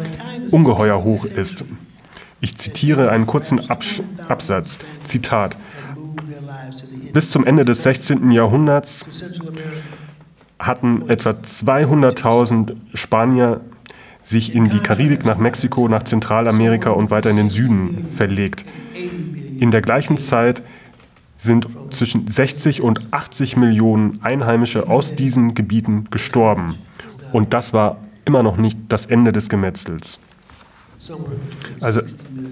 [0.50, 1.64] ungeheuer hoch ist.
[2.40, 4.78] Ich zitiere einen kurzen Abs Absatz.
[5.04, 5.56] Zitat.
[7.12, 8.30] Bis zum Ende des 16.
[8.30, 9.24] Jahrhunderts
[10.66, 13.60] hatten etwa 200.000 Spanier
[14.22, 18.64] sich in die Karibik, nach Mexiko, nach Zentralamerika und weiter in den Süden verlegt.
[19.58, 20.62] In der gleichen Zeit
[21.36, 26.76] sind zwischen 60 und 80 Millionen Einheimische aus diesen Gebieten gestorben.
[27.32, 30.18] Und das war immer noch nicht das Ende des Gemetzels.
[31.82, 32.00] Also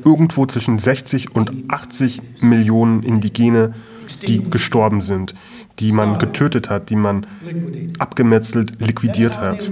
[0.04, 3.72] irgendwo zwischen 60 und 80 Millionen Indigene,
[4.26, 5.34] die gestorben sind,
[5.78, 7.26] die man getötet hat, die man
[7.98, 9.70] abgemetzelt, liquidiert hat.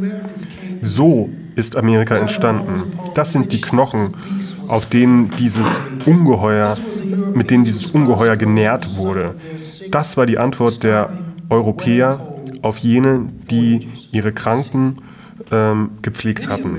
[0.83, 2.83] So ist Amerika entstanden.
[3.15, 4.11] Das sind die Knochen,
[4.69, 6.77] auf denen dieses Ungeheuer,
[7.35, 9.35] mit denen dieses Ungeheuer genährt wurde.
[9.91, 11.11] Das war die Antwort der
[11.49, 12.21] Europäer
[12.63, 14.97] auf jene, die ihre Kranken
[15.51, 16.77] ähm, gepflegt hatten.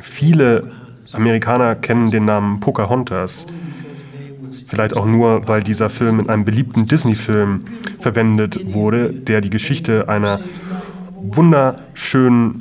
[0.00, 0.70] Viele
[1.12, 3.46] Amerikaner kennen den Namen Pocahontas.
[4.72, 7.64] Vielleicht auch nur, weil dieser Film in einem beliebten Disney-Film
[8.00, 10.40] verwendet wurde, der die Geschichte einer
[11.20, 12.58] wunderschönen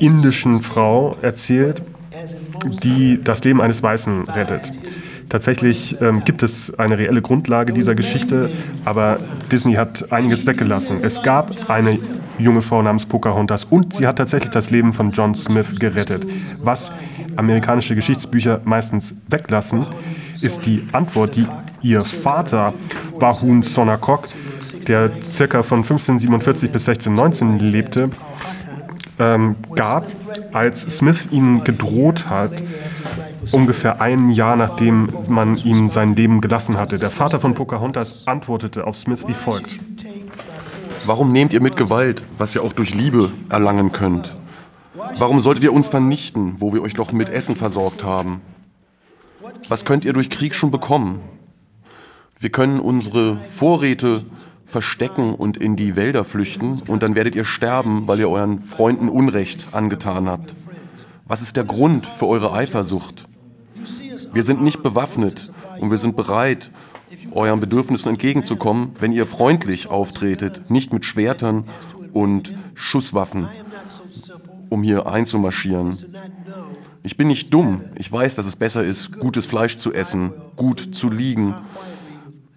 [0.00, 1.80] indischen Frau erzählt,
[2.82, 4.70] die das Leben eines Weißen rettet.
[5.30, 8.50] Tatsächlich ähm, gibt es eine reelle Grundlage dieser Geschichte,
[8.84, 9.18] aber
[9.50, 10.98] Disney hat einiges weggelassen.
[11.02, 11.98] Es gab eine
[12.42, 16.26] junge Frau namens Pocahontas und sie hat tatsächlich das Leben von John Smith gerettet.
[16.62, 16.92] Was
[17.36, 19.86] amerikanische Geschichtsbücher meistens weglassen,
[20.40, 21.46] ist die Antwort, die
[21.82, 22.74] ihr Vater
[23.18, 24.28] Bahun Sonakok,
[24.88, 28.10] der circa von 1547 bis 1619 lebte,
[29.18, 30.06] ähm, gab,
[30.52, 32.62] als Smith ihnen gedroht hat,
[33.52, 36.98] ungefähr ein Jahr nachdem man ihm sein Leben gelassen hatte.
[36.98, 39.78] Der Vater von Pocahontas antwortete auf Smith wie folgt.
[41.04, 44.32] Warum nehmt ihr mit Gewalt, was ihr auch durch Liebe erlangen könnt?
[45.18, 48.40] Warum solltet ihr uns vernichten, wo wir euch doch mit Essen versorgt haben?
[49.68, 51.20] Was könnt ihr durch Krieg schon bekommen?
[52.38, 54.24] Wir können unsere Vorräte
[54.64, 59.08] verstecken und in die Wälder flüchten und dann werdet ihr sterben, weil ihr euren Freunden
[59.08, 60.54] Unrecht angetan habt.
[61.26, 63.26] Was ist der Grund für eure Eifersucht?
[64.32, 66.70] Wir sind nicht bewaffnet und wir sind bereit,
[67.32, 71.64] euren Bedürfnissen entgegenzukommen, wenn ihr freundlich auftretet, nicht mit Schwertern
[72.12, 73.48] und Schusswaffen,
[74.68, 75.96] um hier einzumarschieren.
[77.02, 77.82] Ich bin nicht dumm.
[77.96, 81.54] Ich weiß, dass es besser ist, gutes Fleisch zu essen, gut zu liegen,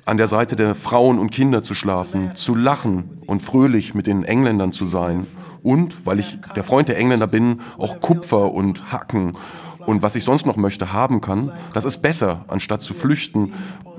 [0.06, 4.24] an der Seite der Frauen und Kinder zu schlafen, zu lachen und fröhlich mit den
[4.24, 5.26] Engländern zu sein
[5.64, 9.36] und, weil ich der Freund der Engländer bin, auch Kupfer und Hacken
[9.86, 13.54] und was ich sonst noch möchte haben kann, das ist besser, anstatt zu flüchten,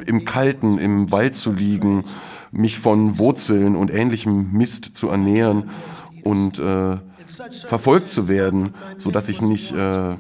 [0.07, 2.05] im Kalten, im Wald zu liegen,
[2.51, 5.71] mich von Wurzeln und ähnlichem Mist zu ernähren
[6.25, 6.97] und äh,
[7.67, 10.17] verfolgt zu werden, sodass ich nicht äh,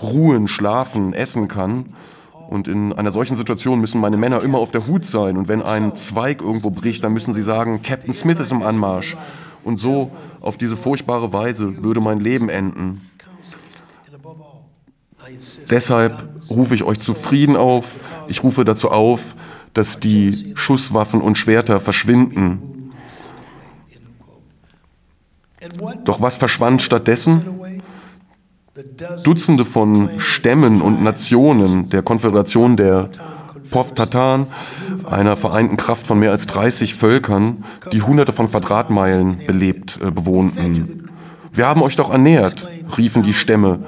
[0.00, 1.94] ruhen, schlafen, essen kann.
[2.48, 5.38] Und in einer solchen Situation müssen meine Männer immer auf der Hut sein.
[5.38, 9.16] Und wenn ein Zweig irgendwo bricht, dann müssen sie sagen, Captain Smith ist im Anmarsch.
[9.64, 13.00] Und so auf diese furchtbare Weise würde mein Leben enden.
[15.70, 18.00] Deshalb rufe ich euch zu Frieden auf.
[18.28, 19.34] Ich rufe dazu auf,
[19.74, 22.90] dass die Schusswaffen und Schwerter verschwinden.
[26.04, 27.44] Doch was verschwand stattdessen?
[29.24, 33.10] Dutzende von Stämmen und Nationen der Konföderation der
[33.70, 34.48] Pov-Tatan,
[35.08, 41.10] einer vereinten Kraft von mehr als 30 Völkern, die hunderte von Quadratmeilen belebt äh, bewohnten.
[41.52, 43.80] Wir haben euch doch ernährt, riefen die Stämme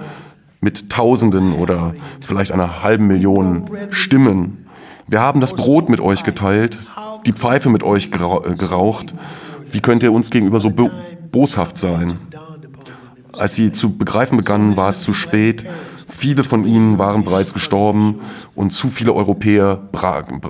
[0.65, 4.67] mit Tausenden oder vielleicht einer halben Million Stimmen.
[5.07, 6.79] Wir haben das Brot mit euch geteilt,
[7.27, 9.15] die Pfeife mit euch äh, geraucht.
[9.71, 10.73] Wie könnt ihr uns gegenüber so
[11.31, 12.15] boshaft sein?
[13.39, 15.67] Als sie zu begreifen begannen, war es zu spät.
[16.09, 18.21] Viele von ihnen waren bereits gestorben
[18.55, 19.81] und zu viele Europäer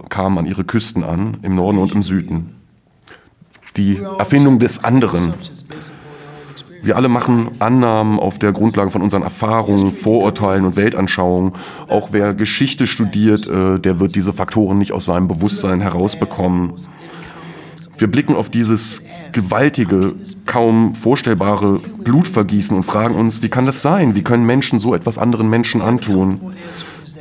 [0.09, 2.55] kamen an ihre Küsten an, im Norden und im Süden.
[3.77, 5.35] Die Erfindung des anderen.
[6.85, 11.53] Wir alle machen Annahmen auf der Grundlage von unseren Erfahrungen, Vorurteilen und Weltanschauungen.
[11.89, 16.75] Auch wer Geschichte studiert, äh, der wird diese Faktoren nicht aus seinem Bewusstsein herausbekommen.
[17.97, 19.01] Wir blicken auf dieses
[19.33, 24.15] gewaltige, kaum vorstellbare Blutvergießen und fragen uns, wie kann das sein?
[24.15, 26.55] Wie können Menschen so etwas anderen Menschen antun?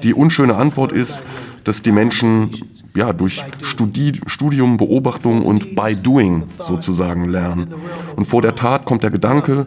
[0.03, 1.23] Die unschöne Antwort ist,
[1.63, 2.51] dass die Menschen
[2.95, 7.73] ja, durch Studi Studium, Beobachtung und by doing sozusagen lernen.
[8.15, 9.65] Und vor der Tat kommt der Gedanke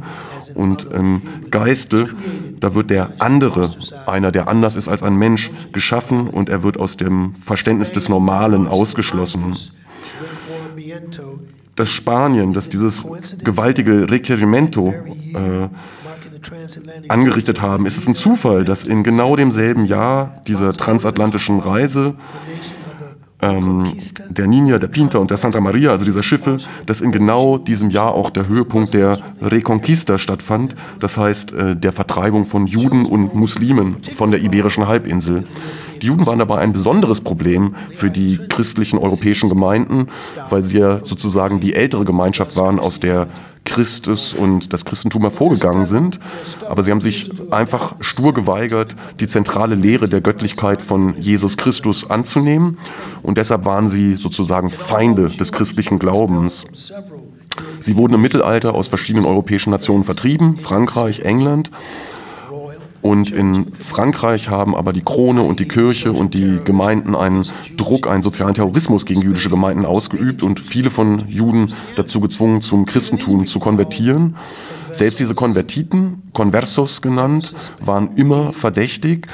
[0.54, 2.08] und im Geiste,
[2.60, 3.70] da wird der andere,
[4.06, 8.08] einer, der anders ist als ein Mensch, geschaffen und er wird aus dem Verständnis des
[8.08, 9.54] Normalen ausgeschlossen
[11.76, 13.06] das Spanien, das dieses
[13.44, 14.94] gewaltige Requerimento
[15.34, 15.68] äh,
[17.08, 22.14] angerichtet haben, ist es ein Zufall, dass in genau demselben Jahr dieser transatlantischen Reise
[23.42, 23.84] ähm,
[24.30, 27.90] der Nina, der Pinta und der Santa Maria, also dieser Schiffe, dass in genau diesem
[27.90, 33.34] Jahr auch der Höhepunkt der Reconquista stattfand, das heißt äh, der Vertreibung von Juden und
[33.34, 35.44] Muslimen von der iberischen Halbinsel.
[36.02, 40.08] Die Juden waren dabei ein besonderes Problem für die christlichen europäischen Gemeinden,
[40.50, 43.28] weil sie ja sozusagen die ältere Gemeinschaft waren, aus der
[43.66, 46.18] Christus und das Christentum hervorgegangen sind.
[46.66, 52.08] Aber sie haben sich einfach stur geweigert, die zentrale Lehre der Göttlichkeit von Jesus Christus
[52.08, 52.78] anzunehmen.
[53.22, 56.64] Und deshalb waren sie sozusagen Feinde des christlichen Glaubens.
[57.80, 61.70] Sie wurden im Mittelalter aus verschiedenen europäischen Nationen vertrieben, Frankreich, England.
[63.06, 68.08] Und in Frankreich haben aber die Krone und die Kirche und die Gemeinden einen Druck,
[68.08, 73.46] einen sozialen Terrorismus gegen jüdische Gemeinden ausgeübt und viele von Juden dazu gezwungen, zum Christentum
[73.46, 74.34] zu konvertieren.
[74.90, 79.28] Selbst diese Konvertiten, Conversos genannt, waren immer verdächtig.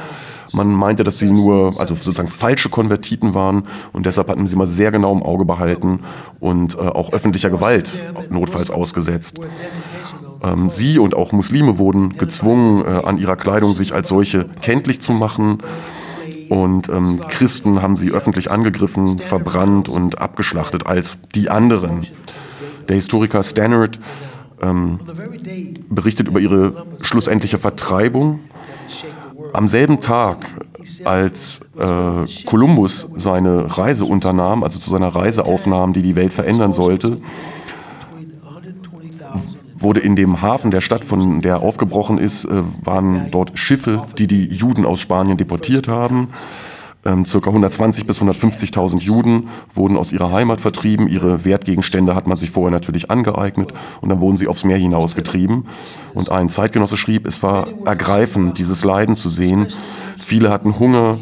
[0.52, 3.62] Man meinte, dass sie nur, also sozusagen falsche Konvertiten waren
[3.94, 6.00] und deshalb hatten sie mal sehr genau im Auge behalten
[6.40, 7.90] und äh, auch öffentlicher Gewalt
[8.28, 9.38] notfalls ausgesetzt.
[10.42, 15.00] Ähm, sie und auch Muslime wurden gezwungen, äh, an ihrer Kleidung sich als solche kenntlich
[15.00, 15.58] zu machen.
[16.48, 22.06] Und ähm, Christen haben sie öffentlich angegriffen, verbrannt und abgeschlachtet als die anderen.
[22.88, 23.98] Der Historiker Stannard
[24.60, 24.98] ähm,
[25.88, 28.40] berichtet über ihre schlussendliche Vertreibung
[29.52, 30.46] am selben Tag,
[31.04, 36.72] als äh, Kolumbus seine Reise unternahm, also zu seiner Reise aufnahm, die die Welt verändern
[36.72, 37.18] sollte,
[39.82, 44.26] wurde in dem Hafen der Stadt, von der aufgebrochen ist, äh, waren dort Schiffe, die
[44.26, 46.28] die Juden aus Spanien deportiert haben.
[47.04, 51.08] Ähm, circa 120 bis 150.000 Juden wurden aus ihrer Heimat vertrieben.
[51.08, 55.64] Ihre Wertgegenstände hat man sich vorher natürlich angeeignet und dann wurden sie aufs Meer hinausgetrieben.
[56.14, 59.66] Und ein Zeitgenosse schrieb, es war ergreifend, dieses Leiden zu sehen.
[60.16, 61.18] Viele hatten Hunger,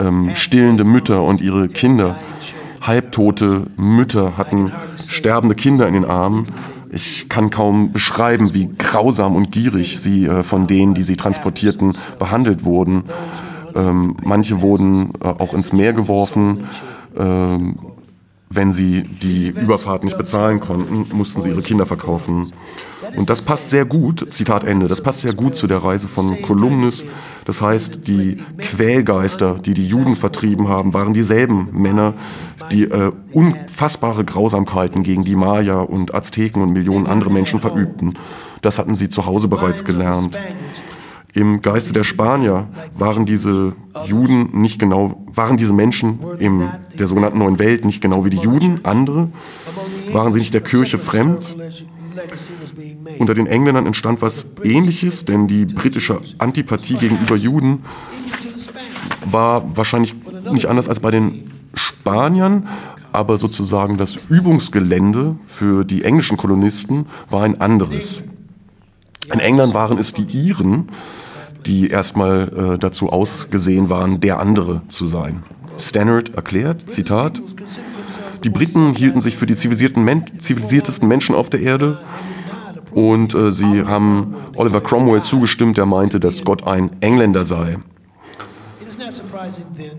[0.00, 2.18] ähm, stillende Mütter und ihre Kinder.
[2.80, 6.46] Halbtote Mütter hatten sterbende Kinder in den Armen.
[6.92, 11.94] Ich kann kaum beschreiben, wie grausam und gierig sie äh, von denen, die sie transportierten,
[12.18, 13.04] behandelt wurden.
[13.76, 16.68] Ähm, manche wurden äh, auch ins Meer geworfen.
[17.16, 17.76] Ähm,
[18.52, 22.52] wenn sie die Überfahrt nicht bezahlen konnten, mussten sie ihre Kinder verkaufen.
[23.16, 26.42] Und das passt sehr gut, Zitat Ende, das passt sehr gut zu der Reise von
[26.42, 27.04] Kolumnus.
[27.44, 32.14] Das heißt, die Quälgeister, die die Juden vertrieben haben, waren dieselben Männer,
[32.72, 38.18] die äh, unfassbare Grausamkeiten gegen die Maya und Azteken und Millionen andere Menschen verübten.
[38.62, 40.36] Das hatten sie zu Hause bereits gelernt.
[41.34, 43.74] Im Geiste der Spanier waren diese
[44.06, 46.68] Juden nicht genau, waren diese Menschen in
[46.98, 49.28] der sogenannten Neuen Welt nicht genau wie die Juden, andere,
[50.12, 51.56] waren sie nicht der Kirche fremd.
[53.18, 57.84] Unter den Engländern entstand was Ähnliches, denn die britische Antipathie gegenüber Juden
[59.24, 60.14] war wahrscheinlich
[60.50, 62.68] nicht anders als bei den Spaniern,
[63.12, 68.22] aber sozusagen das Übungsgelände für die englischen Kolonisten war ein anderes.
[69.32, 70.88] In England waren es die Iren,
[71.66, 75.42] die erstmal äh, dazu ausgesehen waren, der andere zu sein.
[75.78, 77.40] Stannard erklärt, Zitat,
[78.44, 81.98] die Briten hielten sich für die zivilisierten Men zivilisiertesten Menschen auf der Erde
[82.92, 87.78] und äh, sie haben Oliver Cromwell zugestimmt, der meinte, dass Gott ein Engländer sei.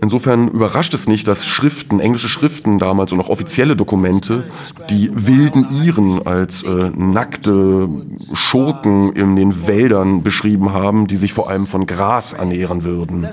[0.00, 4.50] Insofern überrascht es nicht, dass Schriften, englische Schriften damals und auch offizielle Dokumente,
[4.90, 7.88] die wilden Iren als äh, nackte
[8.34, 13.26] Schurken in den Wäldern beschrieben haben, die sich vor allem von Gras ernähren würden.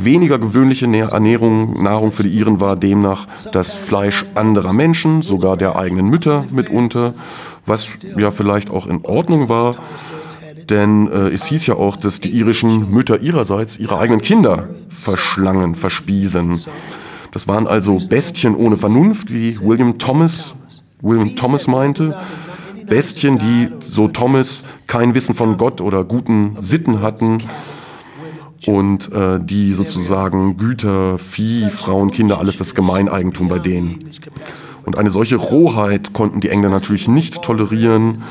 [0.00, 5.74] Weniger gewöhnliche Ernährung, Nahrung für die Iren war demnach das Fleisch anderer Menschen, sogar der
[5.74, 7.14] eigenen Mütter mitunter,
[7.66, 9.74] was ja vielleicht auch in Ordnung war,
[10.70, 15.74] denn äh, es hieß ja auch, dass die irischen Mütter ihrerseits ihre eigenen Kinder verschlangen,
[15.74, 16.58] verspiesen.
[17.32, 20.54] Das waren also Bestien ohne Vernunft, wie William Thomas,
[21.00, 22.16] William Thomas meinte.
[22.86, 27.42] Bestien, die, so Thomas, kein Wissen von Gott oder guten Sitten hatten
[28.66, 34.10] und äh, die sozusagen Güter, Vieh, Frauen, Kinder, alles das Gemeineigentum bei denen.
[34.84, 38.22] Und eine solche Rohheit konnten die Engländer natürlich nicht tolerieren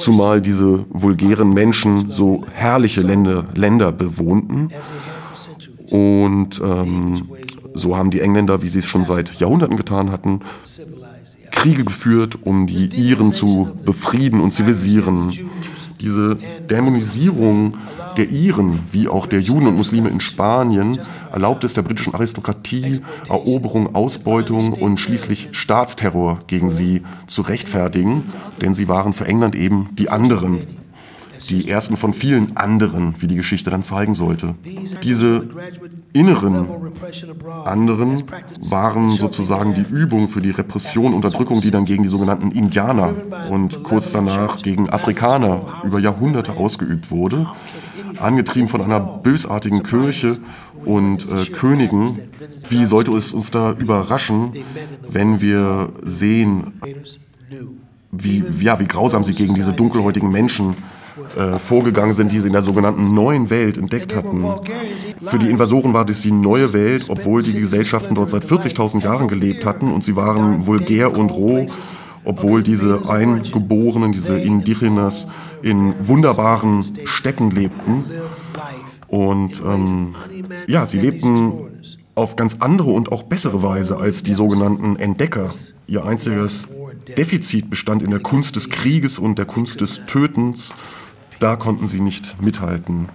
[0.00, 4.68] zumal diese vulgären Menschen so herrliche Länder, Länder bewohnten.
[5.90, 7.22] Und ähm,
[7.74, 10.40] so haben die Engländer, wie sie es schon seit Jahrhunderten getan hatten,
[11.50, 15.32] Kriege geführt, um die Iren zu befrieden und zivilisieren.
[16.00, 16.36] Diese
[16.68, 17.76] Dämonisierung
[18.16, 20.98] der Iren wie auch der Juden und Muslime in Spanien
[21.32, 28.24] erlaubt es der britischen Aristokratie, Eroberung, Ausbeutung und schließlich Staatsterror gegen sie zu rechtfertigen,
[28.60, 30.60] denn sie waren für England eben die anderen
[31.48, 34.54] die ersten von vielen anderen, wie die Geschichte dann zeigen sollte.
[35.02, 35.48] Diese
[36.12, 36.66] inneren
[37.64, 38.22] anderen
[38.68, 43.14] waren sozusagen die Übung für die Repression, Unterdrückung, die dann gegen die sogenannten Indianer
[43.50, 47.46] und kurz danach gegen Afrikaner über Jahrhunderte ausgeübt wurde,
[48.18, 50.38] angetrieben von einer bösartigen Kirche
[50.84, 52.18] und äh, Königen.
[52.68, 54.52] Wie sollte es uns da überraschen,
[55.10, 56.80] wenn wir sehen,
[58.10, 60.76] wie, ja, wie grausam sie gegen diese dunkelhäutigen Menschen
[61.36, 64.44] äh, vorgegangen sind, die sie in der sogenannten neuen Welt entdeckt hatten.
[65.22, 69.28] Für die Invasoren war das die neue Welt, obwohl die Gesellschaften dort seit 40.000 Jahren
[69.28, 71.66] gelebt hatten und sie waren vulgär und roh,
[72.24, 75.26] obwohl diese Eingeborenen, diese Indigenas
[75.62, 78.04] in wunderbaren Städten lebten.
[79.08, 80.14] Und ähm,
[80.66, 81.52] ja, sie lebten
[82.14, 85.50] auf ganz andere und auch bessere Weise als die sogenannten Entdecker.
[85.86, 86.68] Ihr einziges
[87.16, 90.70] Defizit bestand in der Kunst des Krieges und der Kunst des Tötens
[91.40, 93.08] da konnten sie nicht mithalten.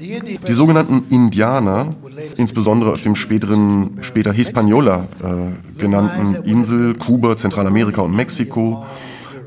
[0.00, 1.94] Die sogenannten Indianer,
[2.36, 8.84] insbesondere auf dem späteren, später Hispaniola äh, genannten Insel, Kuba, Zentralamerika und Mexiko,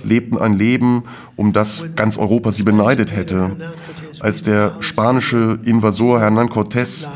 [0.04, 1.04] lebten ein Leben,
[1.36, 3.56] um das ganz Europa sie beneidet hätte.
[4.20, 7.08] Als der spanische Invasor Hernán Cortés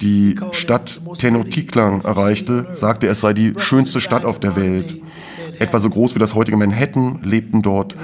[0.00, 5.00] die Stadt Tenochtitlan erreichte, sagte er, es sei die schönste Stadt auf der Welt.
[5.58, 7.96] Etwa so groß wie das heutige Manhattan lebten dort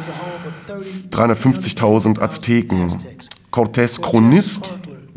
[1.10, 2.88] 350.000 Azteken.
[3.50, 4.70] Cortés Chronist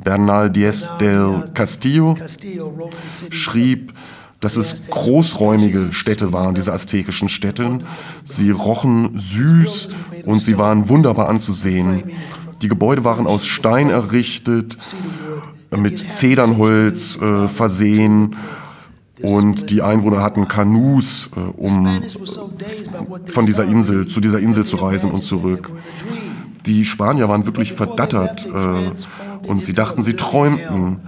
[0.04, 2.16] Bernal Diez del Castillo
[3.30, 3.94] schrieb,
[4.40, 7.80] dass es großräumige Städte waren, diese aztekischen Städte.
[8.26, 9.90] Sie rochen süß
[10.26, 12.04] und sie waren wunderbar anzusehen.
[12.62, 14.78] Die Gebäude waren aus Stein errichtet,
[15.72, 18.36] mit Zedernholz äh, versehen
[19.24, 22.02] und die Einwohner hatten Kanus, äh, um
[23.26, 25.72] von dieser Insel zu dieser Insel zu reisen und zurück.
[26.66, 31.00] Die Spanier waren wirklich verdattert äh, und sie dachten, sie träumten.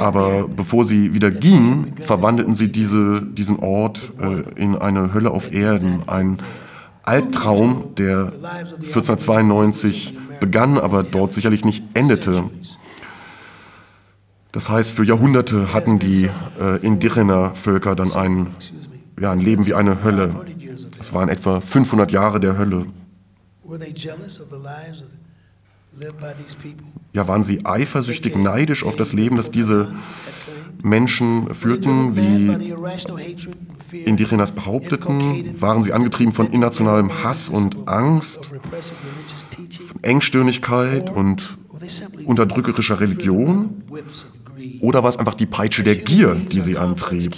[0.00, 5.52] Aber bevor sie wieder gingen, verwandelten sie diese, diesen Ort äh, in eine Hölle auf
[5.52, 6.08] Erden.
[6.08, 6.38] Ein
[7.02, 8.32] Albtraum, der
[8.76, 12.44] 1492 begann, aber dort sicherlich nicht endete.
[14.52, 16.28] Das heißt, für Jahrhunderte hatten die
[16.60, 18.48] äh, Indigener-Völker dann ein
[19.20, 20.34] ja, ein Leben wie eine Hölle.
[20.98, 22.86] Es waren etwa 500 Jahre der Hölle.
[27.12, 29.94] Ja, waren sie eifersüchtig, neidisch auf das Leben, das diese
[30.82, 35.60] Menschen führten, wie Indigenas behaupteten?
[35.60, 41.58] Waren sie angetrieben von irrationalem Hass und Angst, von Engstirnigkeit und
[42.24, 43.82] unterdrückerischer Religion?
[44.80, 47.36] Oder war es einfach die Peitsche der Gier, die sie antrieb?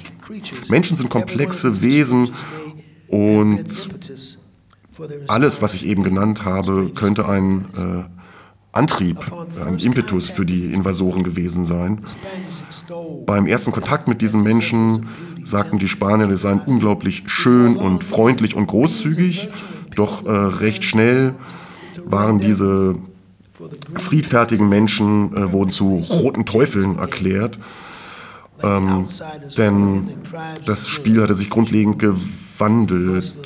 [0.68, 2.31] Menschen sind komplexe Wesen
[3.09, 3.66] und
[5.29, 8.05] alles, was ich eben genannt habe, könnte ein äh,
[8.73, 9.18] Antrieb,
[9.64, 12.01] ein Impetus für die Invasoren gewesen sein.
[13.27, 15.09] Beim ersten Kontakt mit diesen Menschen
[15.45, 19.51] sagten die Spanier, sie seien unglaublich schön und freundlich und großzügig,
[19.95, 21.35] doch äh, recht schnell
[22.07, 22.97] waren diese
[23.97, 27.59] friedfertigen Menschen äh, wurden zu roten Teufeln erklärt,
[28.63, 29.09] ähm,
[29.57, 30.09] denn
[30.67, 33.37] das Spiel hatte sich grundlegend gewandelt.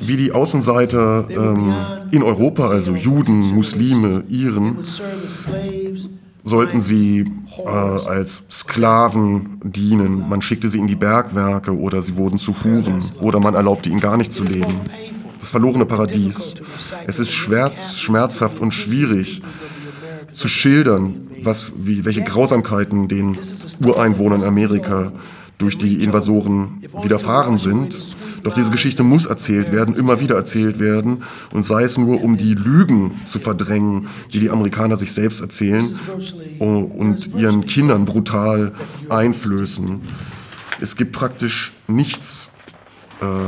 [0.00, 1.74] Wie die Außenseiter ähm,
[2.10, 4.78] in Europa, also Juden, Muslime, Iren,
[6.44, 10.28] sollten sie äh, als Sklaven dienen.
[10.28, 14.00] Man schickte sie in die Bergwerke oder sie wurden zu Huren oder man erlaubte ihnen
[14.00, 14.80] gar nicht zu leben
[15.44, 16.54] das verlorene Paradies.
[17.06, 19.42] Es ist schmerz, schmerzhaft und schwierig
[20.32, 23.36] zu schildern, was, wie, welche Grausamkeiten den
[23.84, 25.12] Ureinwohnern Amerika
[25.58, 28.16] durch die Invasoren widerfahren sind.
[28.42, 32.38] Doch diese Geschichte muss erzählt werden, immer wieder erzählt werden, und sei es nur, um
[32.38, 35.84] die Lügen zu verdrängen, die die Amerikaner sich selbst erzählen
[36.58, 38.72] und ihren Kindern brutal
[39.10, 40.00] einflößen.
[40.80, 42.48] Es gibt praktisch nichts,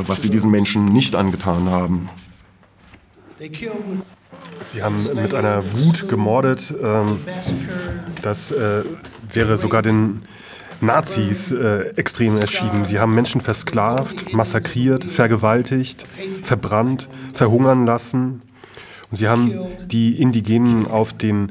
[0.07, 2.09] was sie diesen Menschen nicht angetan haben.
[4.65, 6.75] Sie haben mit einer Wut gemordet.
[6.83, 7.21] Ähm,
[8.23, 8.83] das äh,
[9.33, 10.23] wäre sogar den
[10.81, 12.85] Nazis äh, extrem erschienen.
[12.85, 16.07] Sie haben Menschen versklavt, massakriert, vergewaltigt,
[16.43, 18.43] verbrannt, verhungern lassen.
[19.11, 19.53] Und sie haben
[19.87, 21.49] die Indigenen auf den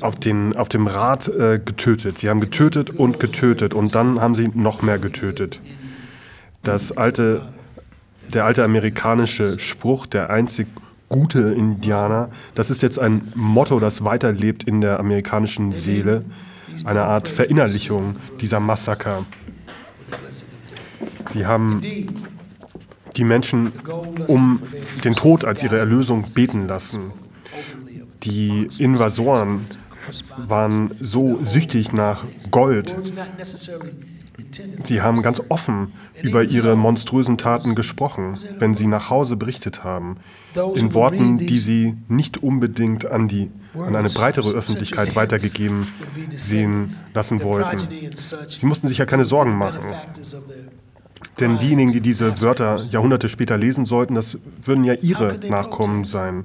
[0.00, 2.18] auf, den, auf dem Rad äh, getötet.
[2.18, 5.60] Sie haben getötet und getötet und dann haben sie noch mehr getötet
[6.62, 7.52] das alte,
[8.32, 10.66] der alte amerikanische Spruch, der einzig
[11.08, 16.24] gute Indianer, das ist jetzt ein Motto, das weiterlebt in der amerikanischen Seele,
[16.84, 19.26] eine Art Verinnerlichung dieser Massaker.
[21.32, 21.80] Sie haben
[23.16, 23.72] die Menschen
[24.28, 24.62] um
[25.04, 27.12] den Tod als ihre Erlösung beten lassen.
[28.22, 29.66] Die Invasoren
[30.36, 32.94] waren so süchtig nach Gold,
[34.84, 40.16] Sie haben ganz offen über ihre monströsen Taten gesprochen, wenn sie nach Hause berichtet haben,
[40.74, 45.88] in Worten, die sie nicht unbedingt an, die, an eine breitere Öffentlichkeit weitergegeben
[46.30, 47.78] sehen lassen wollten.
[48.48, 49.80] Sie mussten sich ja keine Sorgen machen.
[51.38, 56.44] Denn diejenigen, die diese Wörter Jahrhunderte später lesen sollten, das würden ja ihre Nachkommen sein.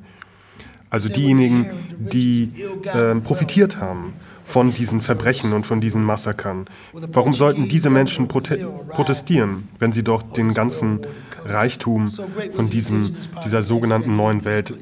[0.89, 2.51] Also diejenigen, die
[2.83, 4.13] äh, profitiert haben
[4.45, 6.65] von diesen Verbrechen und von diesen Massakern.
[6.93, 8.57] Warum sollten diese Menschen prote
[8.89, 11.01] protestieren, wenn sie doch den ganzen
[11.43, 14.73] Reichtum von diesem, dieser sogenannten neuen Welt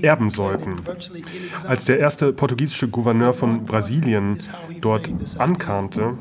[0.00, 0.76] erben sollten?
[1.66, 4.38] Als der erste portugiesische Gouverneur von Brasilien
[4.80, 6.14] dort ankannte,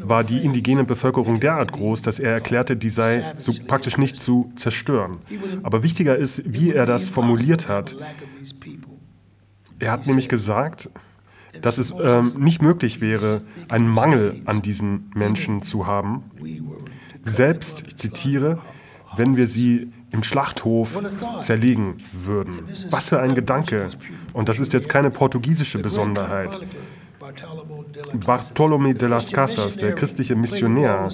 [0.00, 4.52] war die indigene Bevölkerung derart groß, dass er erklärte, die sei so praktisch nicht zu
[4.56, 5.18] zerstören.
[5.62, 7.96] Aber wichtiger ist, wie er das formuliert hat.
[9.78, 10.90] Er hat nämlich gesagt,
[11.62, 16.22] dass es ähm, nicht möglich wäre, einen Mangel an diesen Menschen zu haben.
[17.22, 18.58] Selbst, ich zitiere,
[19.16, 20.90] wenn wir sie im Schlachthof
[21.42, 22.54] zerlegen würden.
[22.90, 23.88] Was für ein Gedanke.
[24.32, 26.60] Und das ist jetzt keine portugiesische Besonderheit.
[28.12, 31.08] Bartolomé de las Casas, der christliche Missionär,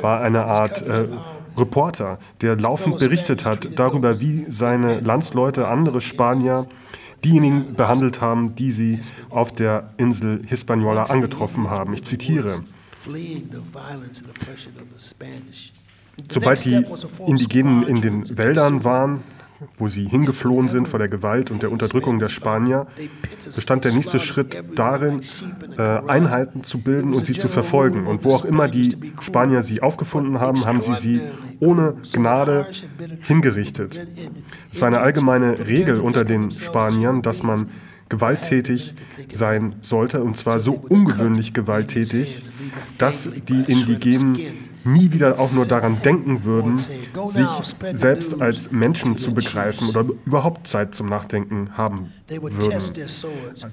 [0.00, 1.08] war eine Art äh,
[1.56, 6.66] Reporter, der laufend berichtet hat darüber, wie seine Landsleute, andere Spanier,
[7.24, 9.00] diejenigen behandelt haben, die sie
[9.30, 11.94] auf der Insel Hispaniola angetroffen haben.
[11.94, 12.62] Ich zitiere.
[16.30, 16.86] Sobald die
[17.26, 19.22] Indigenen in den Wäldern waren,
[19.78, 22.86] wo sie hingeflohen sind vor der Gewalt und der Unterdrückung der Spanier,
[23.44, 25.20] bestand der nächste Schritt darin,
[25.76, 28.06] äh, Einheiten zu bilden und sie zu verfolgen.
[28.06, 31.20] Und wo auch immer die Spanier sie aufgefunden haben, haben sie sie
[31.60, 32.66] ohne Gnade
[33.22, 33.98] hingerichtet.
[34.72, 37.68] Es war eine allgemeine Regel unter den Spaniern, dass man
[38.08, 38.94] gewalttätig
[39.32, 42.44] sein sollte, und zwar so ungewöhnlich gewalttätig,
[42.98, 44.38] dass die Indigenen
[44.84, 47.48] nie wieder auch nur daran denken würden, sich
[47.92, 52.92] selbst als Menschen zu begreifen oder überhaupt Zeit zum Nachdenken haben würden.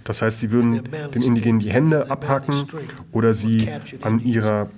[0.04, 0.84] Das heißt, sie würden
[1.14, 2.66] den Indigenen die Hände abhacken
[3.12, 3.70] oder sie
[4.02, 4.70] an ihrer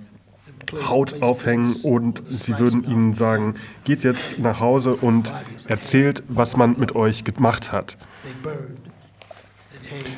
[0.88, 5.34] Haut aufhängen und sie würden ihnen sagen, geht jetzt nach Hause und
[5.68, 7.98] erzählt, was man mit euch gemacht hat.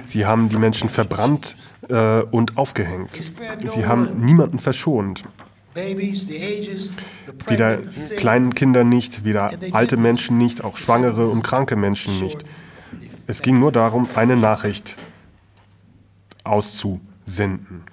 [0.06, 1.56] Sie haben die Menschen verbrannt
[1.90, 3.10] äh, und aufgehängt.
[3.66, 5.24] Sie haben niemanden verschont.
[7.48, 7.78] Weder
[8.18, 12.44] kleinen Kinder nicht, weder alte Menschen nicht, auch schwangere und kranke Menschen nicht.
[13.28, 14.98] Es ging nur darum, eine Nachricht
[16.44, 17.84] auszusenden.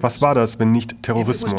[0.00, 1.52] Was war das, wenn nicht Terrorismus?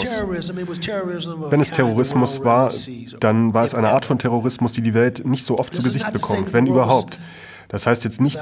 [1.49, 2.71] Wenn es Terrorismus war,
[3.19, 6.11] dann war es eine Art von Terrorismus, die die Welt nicht so oft zu Gesicht
[6.13, 7.19] bekommt, wenn überhaupt.
[7.73, 8.39] Das heißt jetzt nicht,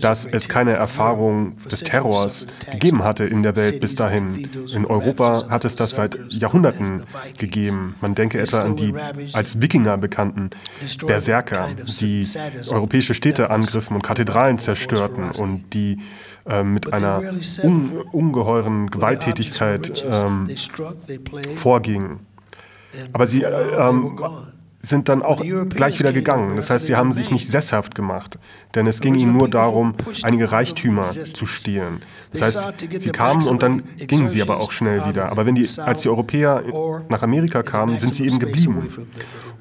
[0.00, 4.48] dass es keine Erfahrung des Terrors gegeben hatte in der Welt bis dahin.
[4.72, 7.02] In Europa hat es das seit Jahrhunderten
[7.36, 7.96] gegeben.
[8.00, 8.94] Man denke etwa an die
[9.32, 10.50] als Wikinger bekannten
[11.04, 11.70] Berserker,
[12.00, 12.24] die
[12.70, 15.98] europäische Städte angriffen und Kathedralen zerstörten und die
[16.46, 17.20] äh, mit einer
[17.64, 20.48] un ungeheuren Gewalttätigkeit ähm,
[21.56, 22.20] vorgingen.
[23.12, 24.20] Aber sie äh, ähm,
[24.88, 26.56] sind dann auch gleich wieder gegangen.
[26.56, 28.38] Das heißt, sie haben sich nicht sesshaft gemacht,
[28.74, 32.02] denn es ging ihnen nur darum, einige Reichtümer zu stehlen.
[32.32, 35.30] Das heißt, sie kamen und dann gingen sie aber auch schnell wieder.
[35.30, 36.62] Aber wenn die, als die Europäer
[37.08, 38.88] nach Amerika kamen, sind sie eben geblieben.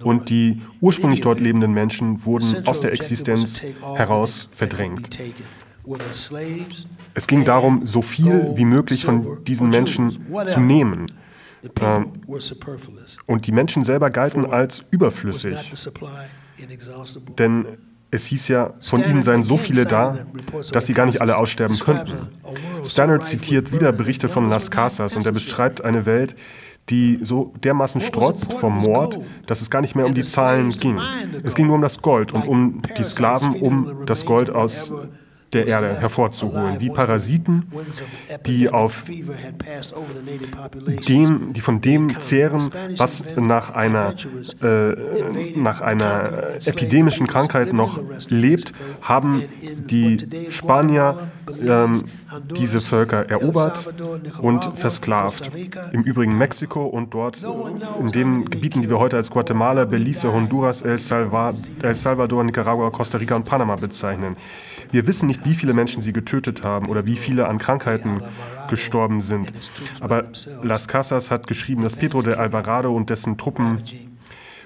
[0.03, 3.61] Und die ursprünglich dort lebenden Menschen wurden aus der Existenz
[3.95, 5.19] heraus verdrängt.
[7.13, 10.11] Es ging darum, so viel wie möglich von diesen Menschen
[10.47, 11.07] zu nehmen.
[11.82, 12.22] Ähm,
[13.26, 15.55] und die Menschen selber galten als überflüssig.
[17.38, 17.65] Denn
[18.09, 20.26] es hieß ja, von ihnen seien so viele da,
[20.72, 22.13] dass sie gar nicht alle aussterben könnten.
[22.86, 26.36] Stannard zitiert wieder Berichte von Las Casas und er beschreibt eine Welt,
[26.89, 30.99] die so dermaßen strotzt vom Mord, dass es gar nicht mehr um die Zahlen ging.
[31.43, 34.91] Es ging nur um das Gold und um die Sklaven, um das Gold aus
[35.53, 37.71] der Erde hervorzuholen, wie Parasiten,
[38.45, 39.05] die auf
[41.07, 44.13] dem, die von dem zehren, was nach einer,
[44.61, 49.43] äh, nach einer epidemischen Krankheit noch lebt, haben
[49.89, 50.17] die
[50.49, 51.29] Spanier
[51.61, 51.87] äh,
[52.57, 53.93] diese Völker erobert
[54.41, 55.51] und versklavt.
[55.93, 57.43] Im Übrigen Mexiko und dort
[57.99, 63.35] in den Gebieten, die wir heute als Guatemala, Belize, Honduras, El Salvador, Nicaragua, Costa Rica
[63.35, 64.35] und Panama bezeichnen.
[64.91, 68.21] Wir wissen nicht, wie viele Menschen sie getötet haben oder wie viele an Krankheiten
[68.69, 69.51] gestorben sind.
[70.01, 70.29] Aber
[70.63, 73.81] Las Casas hat geschrieben, dass Pedro de Alvarado und dessen Truppen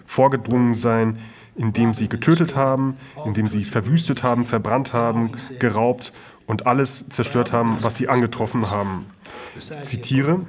[0.06, 1.20] vorgedrungen seien,
[1.56, 6.14] indem sie getötet haben, indem sie verwüstet haben, verbrannt haben, geraubt
[6.48, 9.06] und alles zerstört haben, was sie angetroffen haben.
[9.56, 10.42] Ich zitiere,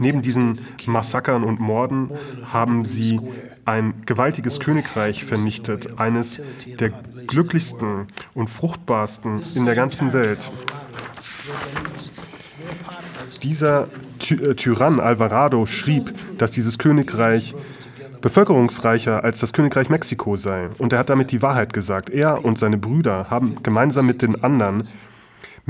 [0.00, 2.10] Neben diesen Massakern und Morden
[2.46, 3.20] haben sie
[3.64, 6.42] ein gewaltiges Königreich vernichtet, eines
[6.80, 6.90] der
[7.28, 10.50] glücklichsten und fruchtbarsten in der ganzen Welt.
[13.42, 17.54] Dieser Ty äh, Tyrann Alvarado schrieb, dass dieses Königreich
[18.20, 20.68] bevölkerungsreicher als das Königreich Mexiko sei.
[20.78, 22.10] Und er hat damit die Wahrheit gesagt.
[22.10, 24.84] Er und seine Brüder haben gemeinsam mit den anderen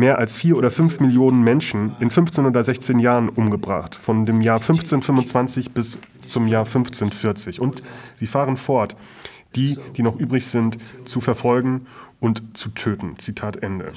[0.01, 4.41] mehr als vier oder fünf Millionen Menschen in 15 oder 16 Jahren umgebracht, von dem
[4.41, 7.61] Jahr 1525 bis zum Jahr 1540.
[7.61, 7.83] Und
[8.17, 8.97] sie fahren fort,
[9.55, 11.87] die, die noch übrig sind, zu verfolgen
[12.19, 13.19] und zu töten.
[13.19, 13.93] Zitat Ende.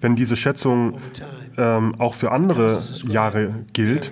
[0.00, 0.98] Wenn diese Schätzung
[1.56, 4.10] ähm, auch für andere Jahre gilt,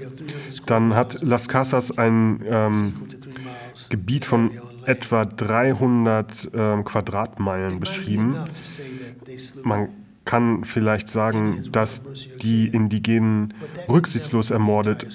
[0.67, 2.95] dann hat Las Casas ein ähm,
[3.91, 4.51] Gebiet von
[4.89, 8.37] etwa 300 ähm, Quadratmeilen beschrieben.
[9.63, 9.91] Man
[10.25, 12.03] kann vielleicht sagen, dass
[12.43, 13.55] die Indigenen
[13.89, 15.07] rücksichtslos ermordet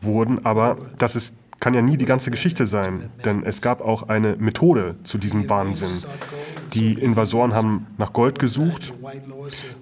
[0.00, 4.04] wurden, aber das ist, kann ja nie die ganze Geschichte sein, denn es gab auch
[4.04, 5.88] eine Methode zu diesem Wahnsinn.
[6.72, 8.92] Die Invasoren haben nach Gold gesucht.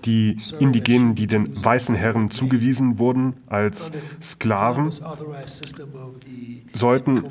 [0.05, 4.91] Die Indigenen, die den weißen Herren zugewiesen wurden als Sklaven,
[6.75, 7.25] sollten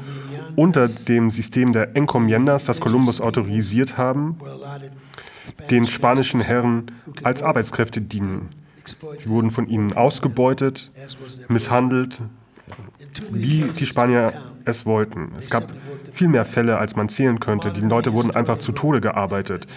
[0.56, 4.38] unter dem System der Encomiendas, das Kolumbus autorisiert haben,
[5.70, 6.92] den spanischen Herren
[7.24, 8.50] als Arbeitskräfte dienen.
[9.20, 10.92] Sie wurden von ihnen ausgebeutet,
[11.50, 12.22] misshandelt,
[13.32, 14.34] wie die Spanier
[14.66, 15.32] es wollten.
[15.38, 15.72] Es gab
[16.14, 17.72] viel mehr Fälle, als man zählen könnte.
[17.72, 19.68] Die Leute wurden einfach zu Tode gearbeitet.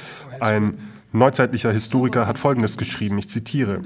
[0.41, 0.79] Ein
[1.13, 3.81] neuzeitlicher Historiker hat Folgendes geschrieben, ich zitiere,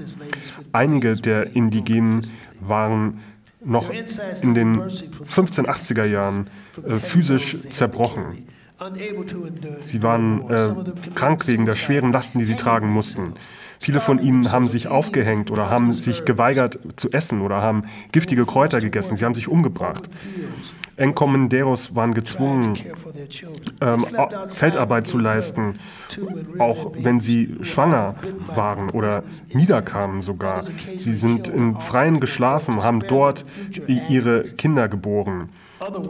[0.71, 2.25] einige der Indigenen
[2.59, 3.19] waren
[3.63, 3.89] noch
[4.41, 6.47] in den 1580er Jahren
[6.85, 8.45] äh, physisch zerbrochen.
[9.85, 10.69] Sie waren äh,
[11.15, 13.33] krank wegen der schweren Lasten, die sie tragen mussten.
[13.79, 18.45] Viele von ihnen haben sich aufgehängt oder haben sich geweigert zu essen oder haben giftige
[18.45, 19.15] Kräuter gegessen.
[19.15, 20.09] Sie haben sich umgebracht.
[20.97, 22.77] Enkomenderos waren gezwungen,
[23.79, 24.05] ähm,
[24.47, 25.79] Feldarbeit zu leisten,
[26.57, 28.15] auch wenn sie schwanger
[28.47, 29.23] waren oder
[29.53, 30.63] niederkamen sogar.
[30.97, 33.45] Sie sind im Freien geschlafen, haben dort
[33.87, 35.49] ihre Kinder geboren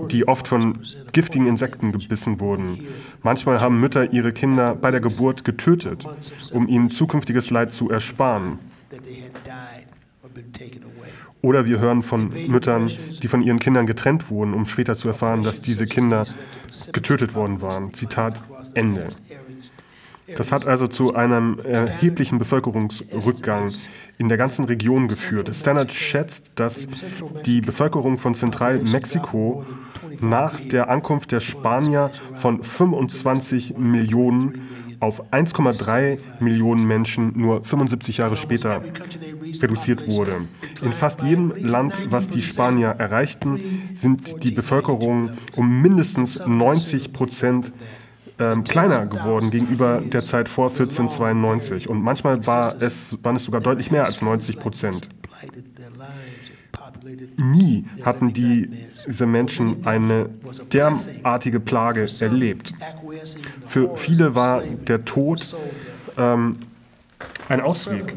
[0.10, 0.80] die oft von
[1.12, 2.86] giftigen Insekten gebissen wurden.
[3.24, 6.06] Manchmal haben Mütter ihre Kinder bei der Geburt getötet,
[6.54, 8.60] um ihnen zukünftiges Leid zu ersparen.
[11.42, 12.92] Oder wir hören von Müttern,
[13.22, 16.26] die von ihren Kindern getrennt wurden, um später zu erfahren, dass diese Kinder
[16.92, 17.94] getötet worden waren.
[17.94, 18.42] Zitat
[18.74, 19.08] Ende.
[20.36, 23.72] Das hat also zu einem erheblichen Bevölkerungsrückgang
[24.18, 25.54] in der ganzen Region geführt.
[25.56, 26.88] Standard schätzt, dass
[27.46, 29.66] die Bevölkerung von Zentralmexiko
[30.22, 34.62] nach der Ankunft der Spanier von 25 Millionen
[35.00, 38.82] auf 1,3 Millionen Menschen nur 75 Jahre später
[39.62, 40.42] reduziert wurde.
[40.82, 43.60] In fast jedem Land, was die Spanier erreichten,
[43.94, 47.72] sind die Bevölkerung um mindestens 90 Prozent
[48.40, 51.90] ähm, kleiner geworden gegenüber der Zeit vor 1492.
[51.90, 55.10] Und manchmal war es, waren es sogar deutlich mehr als 90 Prozent.
[57.38, 58.70] Nie hatten die,
[59.08, 60.30] diese Menschen eine
[60.72, 62.74] derartige Plage erlebt.
[63.68, 65.56] Für viele war der Tod
[66.18, 66.58] ähm,
[67.48, 68.16] ein Ausweg.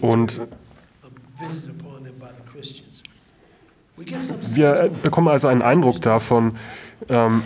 [0.00, 0.40] Und
[4.54, 6.56] wir bekommen also einen Eindruck davon,
[7.08, 7.42] ähm,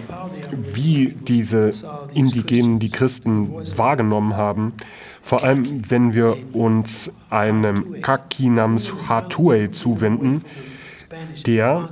[0.72, 1.70] wie diese
[2.14, 4.72] Indigenen die Christen wahrgenommen haben.
[5.22, 10.42] Vor allem, wenn wir uns einem Kaki namens Hatue zuwenden,
[11.46, 11.88] der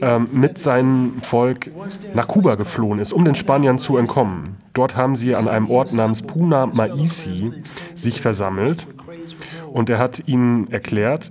[0.00, 1.70] ähm, mit seinem Volk
[2.14, 4.56] nach Kuba geflohen ist, um den Spaniern zu entkommen.
[4.74, 7.52] Dort haben sie an einem Ort namens Puna Maisi
[7.94, 8.86] sich versammelt
[9.72, 11.30] und er hat ihnen erklärt,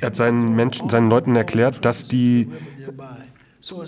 [0.00, 2.48] er hat seinen, Menschen, seinen Leuten erklärt, dass die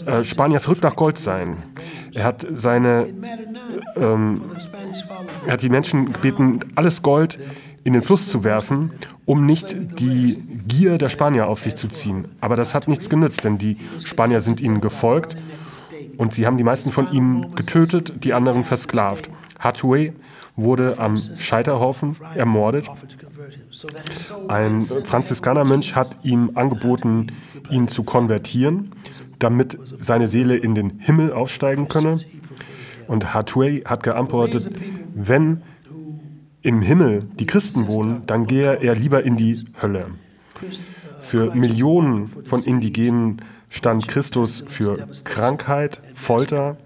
[0.06, 1.56] äh, Spanier verrückt nach Gold seien.
[2.14, 3.06] Er hat seine,
[3.96, 4.40] ähm,
[5.46, 7.38] er hat die Menschen gebeten, alles Gold
[7.84, 8.90] in den Fluss zu werfen,
[9.26, 12.26] um nicht die Gier der Spanier auf sich zu ziehen.
[12.40, 15.36] Aber das hat nichts genützt, denn die Spanier sind ihnen gefolgt
[16.16, 19.30] und sie haben die meisten von ihnen getötet, die anderen versklavt.
[19.58, 20.14] Hatue
[20.56, 22.88] wurde am Scheiterhaufen ermordet.
[24.48, 27.32] Ein Franziskanermönch hat ihm angeboten,
[27.70, 28.92] ihn zu konvertieren,
[29.38, 32.20] damit seine Seele in den Himmel aufsteigen könne.
[33.06, 34.70] Und Hatue hat geantwortet,
[35.14, 35.62] wenn
[36.62, 40.06] im Himmel die Christen wohnen, dann gehe er lieber in die Hölle.
[41.22, 46.76] Für Millionen von Indigenen stand Christus für Krankheit, Folter,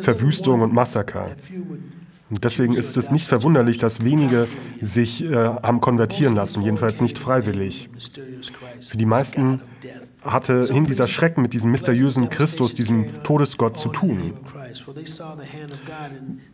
[0.00, 1.26] Verwüstung und Massaker.
[2.30, 4.48] Und deswegen ist es nicht verwunderlich, dass wenige
[4.80, 7.90] sich äh, haben konvertieren lassen, jedenfalls nicht freiwillig.
[8.80, 9.60] Für die meisten
[10.24, 14.34] hatte hin dieser Schrecken mit diesem mysteriösen Christus, diesem Todesgott zu tun.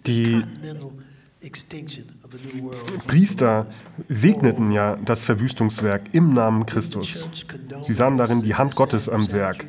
[0.07, 0.45] Die
[3.07, 3.67] Priester
[4.09, 7.29] segneten ja das Verwüstungswerk im Namen Christus.
[7.83, 9.65] Sie sahen darin die Hand Gottes am Werk.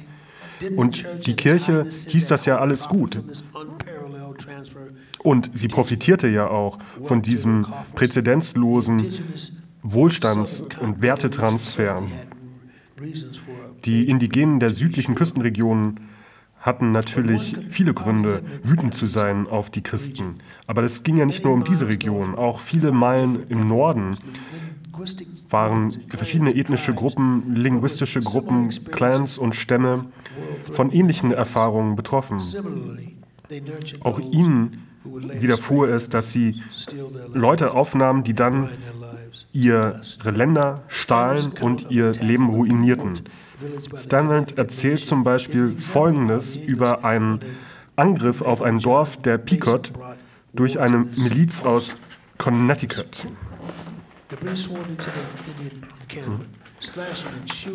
[0.76, 3.20] Und die Kirche hieß das ja alles gut.
[5.20, 9.02] Und sie profitierte ja auch von diesem präzedenzlosen
[9.84, 12.04] Wohlstands- und Wertetransfer.
[13.86, 16.00] Die Indigenen der südlichen Küstenregionen
[16.60, 20.36] hatten natürlich viele Gründe, wütend zu sein auf die Christen.
[20.68, 22.36] Aber es ging ja nicht nur um diese Region.
[22.36, 24.18] Auch viele Meilen im Norden
[25.50, 30.06] waren verschiedene ethnische Gruppen, linguistische Gruppen, Clans und Stämme
[30.74, 32.40] von ähnlichen Erfahrungen betroffen.
[34.02, 36.62] Auch ihnen widerfuhr es, dass sie
[37.34, 38.70] Leute aufnahmen, die dann
[39.52, 43.22] ihre Länder stahlen und ihr Leben ruinierten.
[43.95, 47.39] Stanland erzählt zum Beispiel Folgendes über einen
[47.95, 49.91] Angriff auf ein Dorf der Pequot
[50.53, 51.95] durch eine Miliz aus
[52.38, 53.28] Connecticut.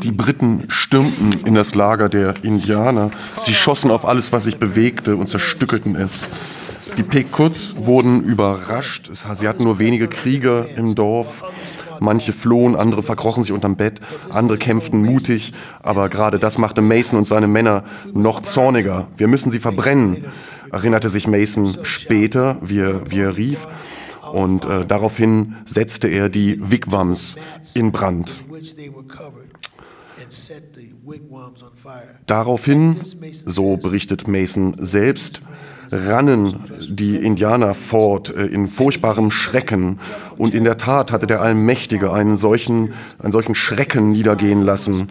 [0.02, 3.10] Die Briten stürmten in das Lager der Indianer.
[3.36, 6.26] Sie schossen auf alles, was sich bewegte und zerstückelten es.
[6.96, 9.10] Die Pequots wurden überrascht.
[9.34, 11.42] Sie hatten nur wenige Krieger im Dorf.
[12.00, 15.52] Manche flohen, andere verkrochen sich unterm Bett, andere kämpften mutig.
[15.82, 19.08] Aber gerade das machte Mason und seine Männer noch zorniger.
[19.16, 20.24] Wir müssen sie verbrennen,
[20.72, 23.66] erinnerte sich Mason später, wie er, wie er rief.
[24.32, 27.36] Und äh, daraufhin setzte er die Wigwams
[27.74, 28.44] in Brand.
[32.26, 32.96] Daraufhin,
[33.44, 35.42] so berichtet Mason selbst,
[35.90, 36.56] rannen
[36.88, 39.98] die Indianer fort äh, in furchtbarem Schrecken.
[40.36, 45.10] Und in der Tat hatte der Allmächtige einen solchen, einen solchen Schrecken niedergehen lassen,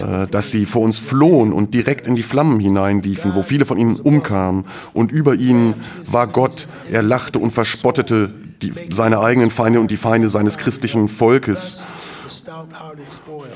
[0.00, 3.78] äh, dass sie vor uns flohen und direkt in die Flammen hineinliefen, wo viele von
[3.78, 4.64] ihnen umkamen.
[4.92, 5.74] Und über ihnen
[6.06, 11.08] war Gott, er lachte und verspottete die, seine eigenen Feinde und die Feinde seines christlichen
[11.08, 11.84] Volkes.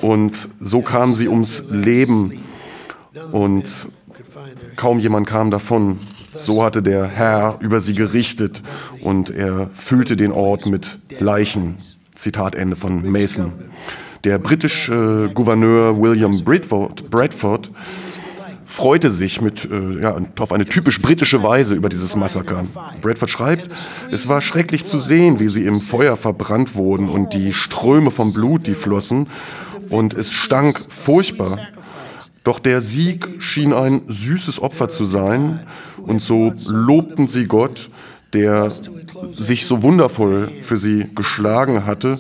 [0.03, 2.45] Und so kamen sie ums Leben
[3.33, 3.89] und
[4.77, 6.01] kaum jemand kam davon.
[6.33, 8.63] So hatte der Herr über sie gerichtet
[9.03, 11.77] und er füllte den Ort mit Leichen.
[12.15, 13.53] Zitat Ende von Mason.
[14.25, 17.71] Der britische Gouverneur William Bradford,
[18.69, 22.65] freute sich mit, äh, ja, auf eine typisch britische Weise über dieses Massaker.
[23.01, 23.69] Bradford schreibt,
[24.11, 28.33] es war schrecklich zu sehen, wie sie im Feuer verbrannt wurden und die Ströme vom
[28.33, 29.29] Blut, die flossen,
[29.89, 31.59] und es stank furchtbar.
[32.49, 35.61] Doch der Sieg schien ein süßes Opfer zu sein,
[35.99, 37.91] und so lobten sie Gott,
[38.33, 38.73] der
[39.33, 42.17] sich so wundervoll für sie geschlagen hatte,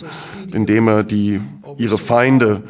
[0.52, 1.40] indem er die,
[1.78, 2.62] ihre Feinde,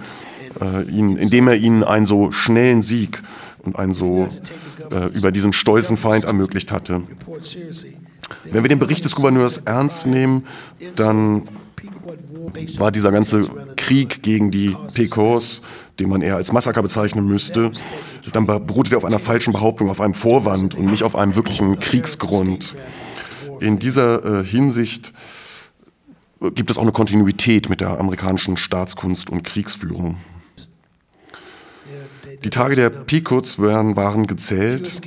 [0.60, 3.24] äh, ihn, indem er ihnen einen so schnellen Sieg
[3.64, 4.28] und einen so
[4.92, 7.02] äh, über diesen stolzen Feind ermöglicht hatte.
[8.44, 10.46] Wenn wir den Bericht des Gouverneurs ernst nehmen,
[10.94, 11.42] dann
[12.78, 13.42] war dieser ganze
[13.76, 15.62] Krieg gegen die Pecors,
[15.98, 17.72] den man eher als Massaker bezeichnen müsste,
[18.32, 21.78] dann beruhte er auf einer falschen Behauptung, auf einem Vorwand und nicht auf einem wirklichen
[21.78, 22.74] Kriegsgrund.
[23.60, 25.12] In dieser äh, Hinsicht
[26.40, 30.16] äh, gibt es auch eine Kontinuität mit der amerikanischen Staatskunst und Kriegsführung.
[32.44, 35.00] Die Tage der Pequots waren, waren gezählt.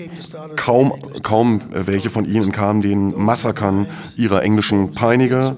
[0.57, 3.87] Kaum, kaum welche von ihnen kamen den Massakern
[4.17, 5.55] ihrer englischen Peiniger.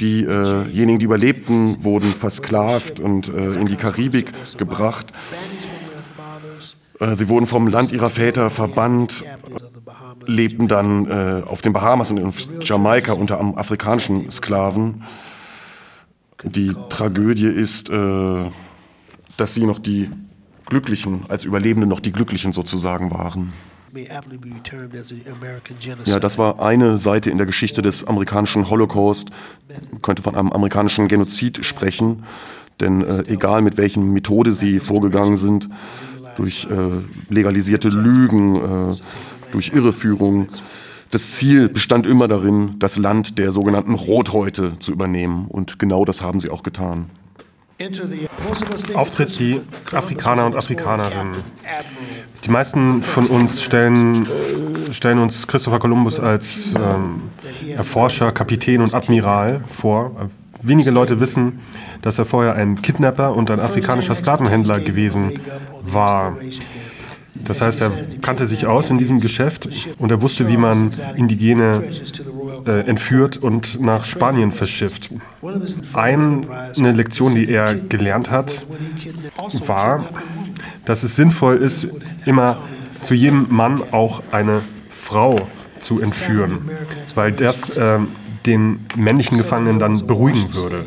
[0.00, 5.12] Diejenigen, die überlebten, wurden versklavt und äh, in die Karibik gebracht.
[6.98, 9.24] Äh, sie wurden vom Land ihrer Väter verbannt,
[10.26, 12.32] lebten dann äh, auf den Bahamas und in
[12.62, 15.04] Jamaika unter afrikanischen Sklaven.
[16.42, 20.08] Die Tragödie ist, dass sie noch die
[20.64, 23.52] Glücklichen, als Überlebende noch die Glücklichen sozusagen waren.
[26.06, 29.30] Ja, das war eine Seite in der Geschichte des amerikanischen Holocaust.
[29.90, 32.24] Man könnte von einem amerikanischen Genozid sprechen,
[32.80, 35.68] denn äh, egal mit welchen Methode sie vorgegangen sind,
[36.36, 38.94] durch äh, legalisierte Lügen, äh,
[39.52, 40.48] durch Irreführung,
[41.10, 45.46] das Ziel bestand immer darin, das Land der sogenannten Rothäute zu übernehmen.
[45.48, 47.10] Und genau das haben sie auch getan
[48.94, 49.60] auftritt die
[49.92, 51.42] Afrikaner und Afrikanerinnen.
[52.44, 57.22] Die meisten von uns stellen, äh, stellen uns Christopher Columbus als ähm,
[57.68, 60.30] Erforscher, Kapitän und Admiral vor.
[60.62, 61.60] Wenige Leute wissen,
[62.02, 65.40] dass er vorher ein Kidnapper und ein afrikanischer Sklavenhändler gewesen
[65.82, 66.36] war.
[67.50, 67.90] Das heißt, er
[68.22, 71.82] kannte sich aus in diesem Geschäft und er wusste, wie man Indigene
[72.64, 75.10] äh, entführt und nach Spanien verschifft.
[75.92, 78.64] Eine Lektion, die er gelernt hat,
[79.66, 80.04] war,
[80.84, 81.88] dass es sinnvoll ist,
[82.24, 82.62] immer
[83.02, 84.62] zu jedem Mann auch eine
[85.02, 85.48] Frau
[85.80, 86.70] zu entführen,
[87.16, 87.98] weil das äh,
[88.46, 90.86] den männlichen Gefangenen dann beruhigen würde.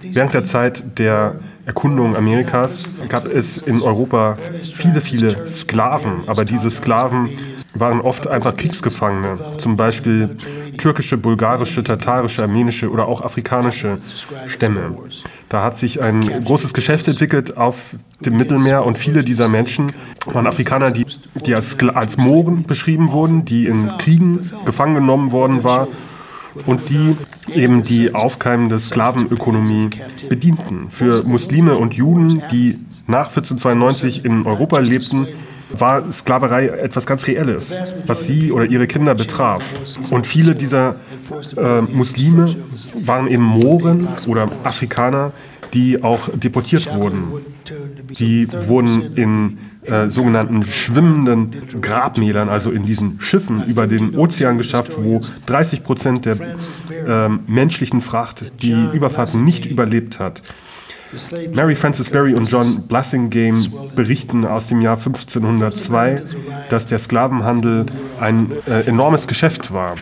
[0.00, 6.70] Während der Zeit der Erkundung Amerikas gab es in Europa viele, viele Sklaven, aber diese
[6.70, 7.30] Sklaven
[7.74, 10.36] waren oft einfach Kriegsgefangene, zum Beispiel
[10.76, 13.98] türkische, bulgarische, tatarische, armenische oder auch afrikanische
[14.48, 14.96] Stämme.
[15.48, 17.76] Da hat sich ein großes Geschäft entwickelt auf
[18.24, 19.92] dem Mittelmeer und viele dieser Menschen
[20.26, 21.06] waren Afrikaner, die,
[21.46, 25.88] die als, als Mohren beschrieben wurden, die in Kriegen gefangen genommen worden waren
[26.66, 27.16] und die
[27.52, 29.90] eben die aufkeimende Sklavenökonomie
[30.28, 30.88] bedienten.
[30.90, 35.26] Für Muslime und Juden, die nach 1492 in Europa lebten,
[35.78, 37.76] war Sklaverei etwas ganz Reelles,
[38.06, 39.62] was sie oder ihre Kinder betraf.
[40.10, 40.96] Und viele dieser
[41.56, 42.54] äh, Muslime
[43.04, 45.32] waren eben Mohren oder Afrikaner,
[45.72, 47.24] die auch deportiert wurden.
[48.10, 54.92] Die wurden in äh, sogenannten schwimmenden Grabmälern, also in diesen Schiffen über den Ozean geschafft,
[54.96, 60.42] wo 30 Prozent der äh, menschlichen Fracht die Überfahrten nicht überlebt hat.
[61.54, 66.22] Mary Frances Berry und John Blassingame berichten aus dem Jahr 1502,
[66.70, 67.86] dass der Sklavenhandel
[68.18, 69.96] ein äh, enormes Geschäft war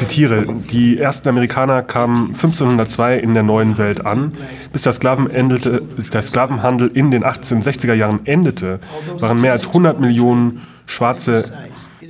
[0.00, 4.32] zitiere, die ersten Amerikaner kamen 1502 in der neuen Welt an.
[4.72, 5.82] Bis der, Sklaven endete,
[6.12, 8.80] der Sklavenhandel in den 1860er Jahren endete,
[9.18, 11.52] waren mehr als 100 Millionen Schwarze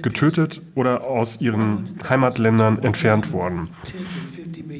[0.03, 3.69] getötet oder aus ihren Heimatländern entfernt worden.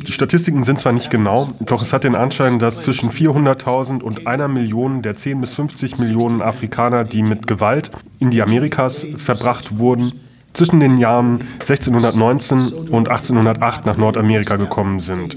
[0.07, 4.27] Die Statistiken sind zwar nicht genau, doch es hat den Anschein, dass zwischen 400.000 und
[4.27, 7.91] einer Million der 10 bis 50 Millionen Afrikaner, die mit Gewalt
[8.21, 10.13] in die Amerikas verbracht wurden,
[10.53, 15.37] zwischen den Jahren 1619 und 1808 nach Nordamerika gekommen sind.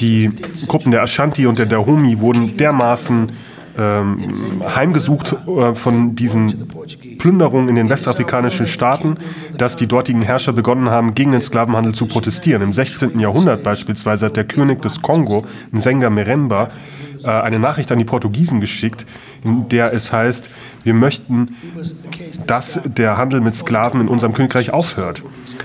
[0.00, 0.30] Die
[0.66, 3.32] Gruppen der Ashanti und der Dahomey wurden dermaßen
[3.78, 4.18] ähm,
[4.74, 6.68] heimgesucht äh, von diesen
[7.18, 9.16] Plünderungen in den westafrikanischen Staaten,
[9.56, 12.62] dass die dortigen Herrscher begonnen haben, gegen den Sklavenhandel zu protestieren.
[12.62, 13.20] Im 16.
[13.20, 16.68] Jahrhundert beispielsweise hat der König des Kongo, Nsenga Meremba,
[17.22, 19.06] äh, eine Nachricht an die Portugiesen geschickt,
[19.44, 20.50] in der es heißt,
[20.82, 21.56] wir möchten,
[22.46, 25.22] dass der Handel mit Sklaven in unserem Königreich aufhört.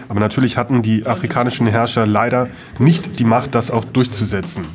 [0.08, 4.66] Aber natürlich hatten die afrikanischen Herrscher leider nicht die Macht, das auch durchzusetzen.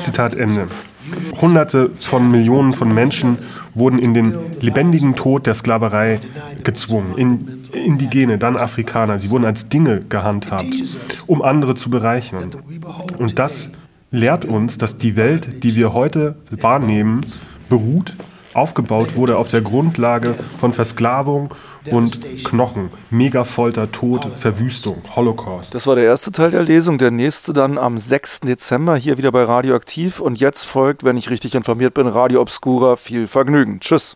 [0.00, 0.66] Zitat Ende.
[1.40, 3.38] Hunderte von Millionen von Menschen
[3.74, 6.20] wurden in den lebendigen Tod der Sklaverei
[6.64, 7.16] gezwungen.
[7.16, 9.18] In, Indigene, dann Afrikaner.
[9.18, 10.64] Sie wurden als Dinge gehandhabt,
[11.26, 12.50] um andere zu bereichern.
[13.18, 13.70] Und das
[14.10, 17.26] lehrt uns, dass die Welt, die wir heute wahrnehmen,
[17.68, 18.16] beruht,
[18.54, 21.54] aufgebaut wurde auf der Grundlage von Versklavung
[21.90, 25.74] und Knochen, Megafolter, Tod, Verwüstung, Holocaust.
[25.74, 26.98] Das war der erste Teil der Lesung.
[26.98, 28.40] Der nächste dann am 6.
[28.40, 30.20] Dezember hier wieder bei Radioaktiv.
[30.20, 32.96] Und jetzt folgt, wenn ich richtig informiert bin, Radio Obscura.
[32.96, 33.80] Viel Vergnügen.
[33.80, 34.14] Tschüss.